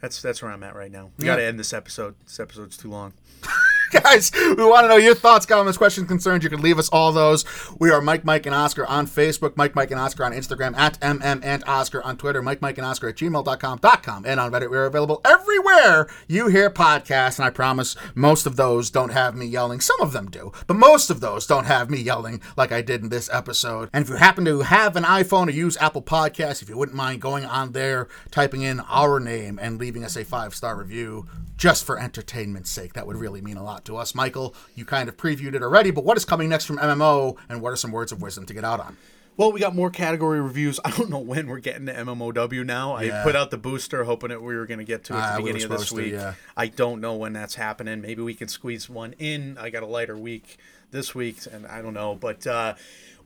[0.00, 1.10] That's that's where I'm at right now.
[1.18, 1.32] We Yeah.
[1.32, 2.14] got to end this episode.
[2.24, 3.12] This episode's too long.
[4.02, 6.44] Guys, we want to know your thoughts, comments, questions, concerns.
[6.44, 7.44] You can leave us all those.
[7.78, 11.00] We are Mike, Mike, and Oscar on Facebook, Mike, Mike, and Oscar on Instagram, at
[11.00, 14.68] MM and Oscar on Twitter, Mike, Mike, and Oscar at gmail.com, com, and on Reddit.
[14.68, 19.46] We're available everywhere you hear podcasts, and I promise most of those don't have me
[19.46, 19.80] yelling.
[19.80, 23.02] Some of them do, but most of those don't have me yelling like I did
[23.02, 23.88] in this episode.
[23.94, 26.96] And if you happen to have an iPhone or use Apple Podcasts, if you wouldn't
[26.96, 31.26] mind going on there, typing in our name, and leaving us a five star review,
[31.58, 32.94] just for entertainment's sake.
[32.94, 34.14] That would really mean a lot to us.
[34.14, 37.60] Michael, you kind of previewed it already, but what is coming next from MMO, and
[37.60, 38.96] what are some words of wisdom to get out on?
[39.36, 40.80] Well, we got more category reviews.
[40.84, 42.96] I don't know when we're getting to MMOW now.
[42.96, 45.36] I put out the booster hoping that we were going to get to it at
[45.36, 46.20] the we were beginning of this supposed to, week.
[46.20, 46.34] yeah.
[46.56, 48.00] I don't know when that's happening.
[48.00, 49.58] Maybe we can squeeze one in.
[49.58, 50.58] I got a lighter week
[50.90, 52.14] this week, and I don't know.
[52.14, 52.74] But uh,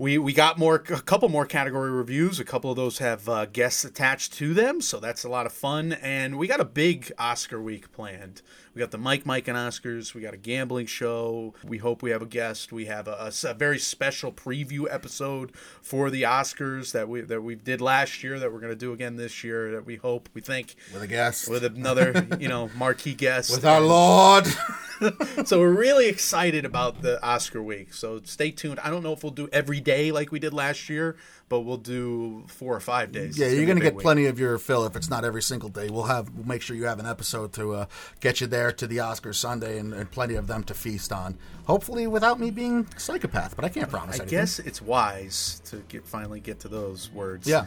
[0.03, 2.41] we we got more a couple more category reviews.
[2.41, 5.53] A couple of those have uh, guests attached to them, so that's a lot of
[5.53, 5.93] fun.
[5.93, 8.43] And we got a big Oscar week planned.
[8.75, 10.13] We got the Mike, Mike, and Oscars.
[10.13, 11.55] We got a gambling show.
[11.63, 12.73] We hope we have a guest.
[12.73, 17.81] We have a very special preview episode for the Oscars that we that we did
[17.81, 19.71] last year that we're going to do again this year.
[19.71, 21.49] That we hope we think With a guest.
[21.49, 23.53] with another you know marquee guest.
[23.53, 24.47] With our Lord.
[25.45, 27.93] so we're really excited about the Oscar week.
[27.93, 28.81] So stay tuned.
[28.81, 31.17] I don't know if we'll do every day like we did last year,
[31.49, 33.37] but we'll do four or five days.
[33.39, 34.03] Yeah, It's you're gonna going to get week.
[34.03, 35.89] plenty of your fill if it's not every single day.
[35.91, 37.87] We'll have we'll make sure you have an episode to uh,
[38.21, 41.37] get you there to the Oscars Sunday and, and plenty of them to feast on.
[41.67, 44.39] Hopefully, without me being a psychopath, but I can't promise I anything.
[44.39, 47.47] guess it's wise to get finally get to those words.
[47.47, 47.67] Yeah.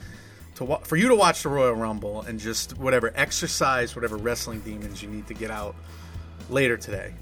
[0.56, 4.62] To wa- for you to watch the Royal Rumble and just whatever exercise, whatever wrestling
[4.62, 5.76] demons you need to get out
[6.50, 7.14] later today.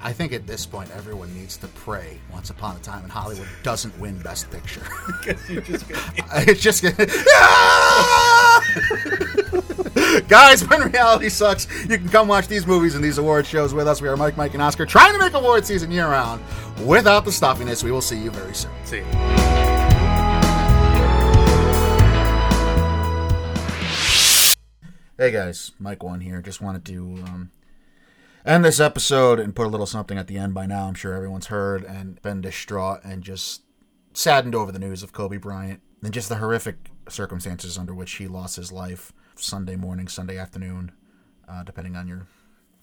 [0.00, 2.18] I think at this point, everyone needs to pray.
[2.32, 4.82] Once upon a time in Hollywood doesn't win Best Picture.
[5.22, 6.02] Because you're just gonna
[6.46, 6.94] it's just gonna.
[10.28, 13.88] Guys, when reality sucks, you can come watch these movies and these award shows with
[13.88, 14.00] us.
[14.02, 16.42] We are Mike, Mike, and Oscar trying to make award season year round
[16.84, 17.82] without the stuffiness.
[17.82, 18.70] We will see you very soon.
[18.84, 18.98] See.
[18.98, 19.04] you.
[25.18, 26.42] Hey guys, Mike One here.
[26.42, 27.50] Just wanted to um,
[28.46, 30.54] end this episode and put a little something at the end.
[30.54, 33.62] By now, I'm sure everyone's heard and been distraught and just
[34.14, 38.28] saddened over the news of Kobe Bryant and just the horrific circumstances under which he
[38.28, 40.92] lost his life Sunday morning, Sunday afternoon,
[41.48, 42.26] uh, depending on your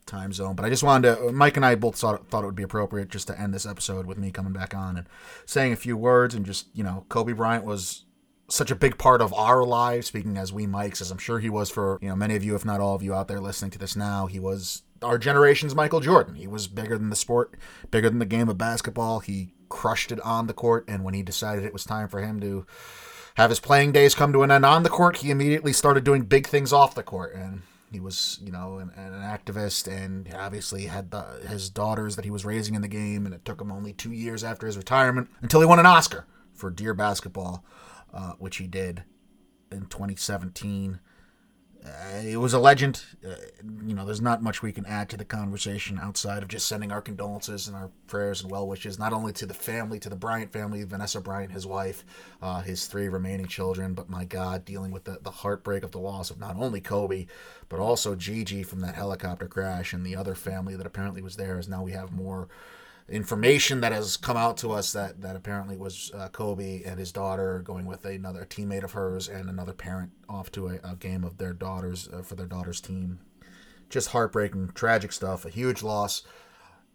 [0.05, 0.55] time zone.
[0.55, 3.09] But I just wanted to, Mike and I both thought, thought it would be appropriate
[3.09, 5.07] just to end this episode with me coming back on and
[5.45, 8.03] saying a few words and just, you know, Kobe Bryant was
[8.49, 11.49] such a big part of our lives, speaking as we Mikes, as I'm sure he
[11.49, 13.72] was for, you know, many of you, if not all of you out there listening
[13.72, 14.28] to this now.
[14.28, 16.35] He was our generation's Michael Jordan.
[16.35, 17.55] He was bigger than the sport,
[17.91, 19.19] bigger than the game of basketball.
[19.19, 22.39] He crushed it on the court, and when he decided it was time for him
[22.41, 22.65] to
[23.35, 26.23] have his playing days come to an end on the court, he immediately started doing
[26.23, 27.33] big things off the court.
[27.33, 32.25] And he was, you know, an, an activist, and obviously had the, his daughters that
[32.25, 33.25] he was raising in the game.
[33.25, 36.25] And it took him only two years after his retirement until he won an Oscar
[36.53, 37.65] for Dear Basketball,
[38.13, 39.03] uh, which he did
[39.71, 40.99] in 2017.
[41.86, 43.03] Uh, it was a legend.
[43.27, 43.36] Uh,
[43.86, 46.93] you know, there's not much we can add to the conversation outside of just sending
[46.93, 50.15] our condolences and our prayers and well wishes, not only to the family, to the
[50.15, 52.05] Bryant family, Vanessa Bryant, his wife,
[52.41, 55.99] uh, his three remaining children, but my God, dealing with the, the heartbreak of the
[55.99, 57.27] loss of not only Kobe,
[57.67, 61.57] but also Gigi from that helicopter crash and the other family that apparently was there,
[61.57, 62.47] as now we have more
[63.09, 67.11] information that has come out to us that that apparently was uh, Kobe and his
[67.11, 71.23] daughter going with another teammate of hers and another parent off to a, a game
[71.23, 73.19] of their daughters uh, for their daughter's team.
[73.89, 75.45] Just heartbreaking, tragic stuff.
[75.45, 76.23] A huge loss.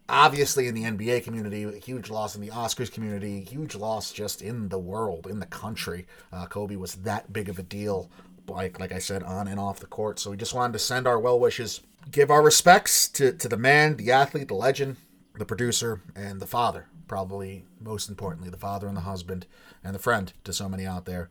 [0.09, 4.41] Obviously, in the NBA community, a huge loss in the Oscars community, huge loss just
[4.41, 6.07] in the world, in the country.
[6.33, 8.09] Uh, Kobe was that big of a deal,
[8.47, 10.17] like like I said, on and off the court.
[10.17, 13.55] So we just wanted to send our well wishes, give our respects to, to the
[13.55, 14.97] man, the athlete, the legend,
[15.39, 16.85] the producer, and the father.
[17.07, 19.47] Probably most importantly, the father and the husband
[19.83, 21.29] and the friend to so many out there,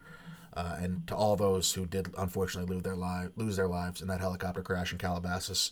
[0.54, 4.08] uh, and to all those who did unfortunately lose their lives lose their lives in
[4.08, 5.70] that helicopter crash in Calabasas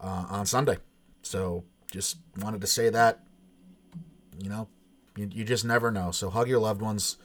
[0.00, 0.78] uh, on Sunday.
[1.22, 3.20] So just wanted to say that.
[4.42, 4.68] You know,
[5.16, 6.12] you, you just never know.
[6.12, 7.16] So hug your loved ones.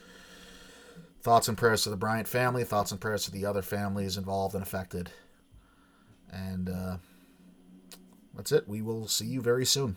[1.20, 2.64] Thoughts and prayers to the Bryant family.
[2.64, 5.10] Thoughts and prayers to the other families involved and affected.
[6.30, 6.96] And uh,
[8.34, 8.66] that's it.
[8.66, 9.96] We will see you very soon.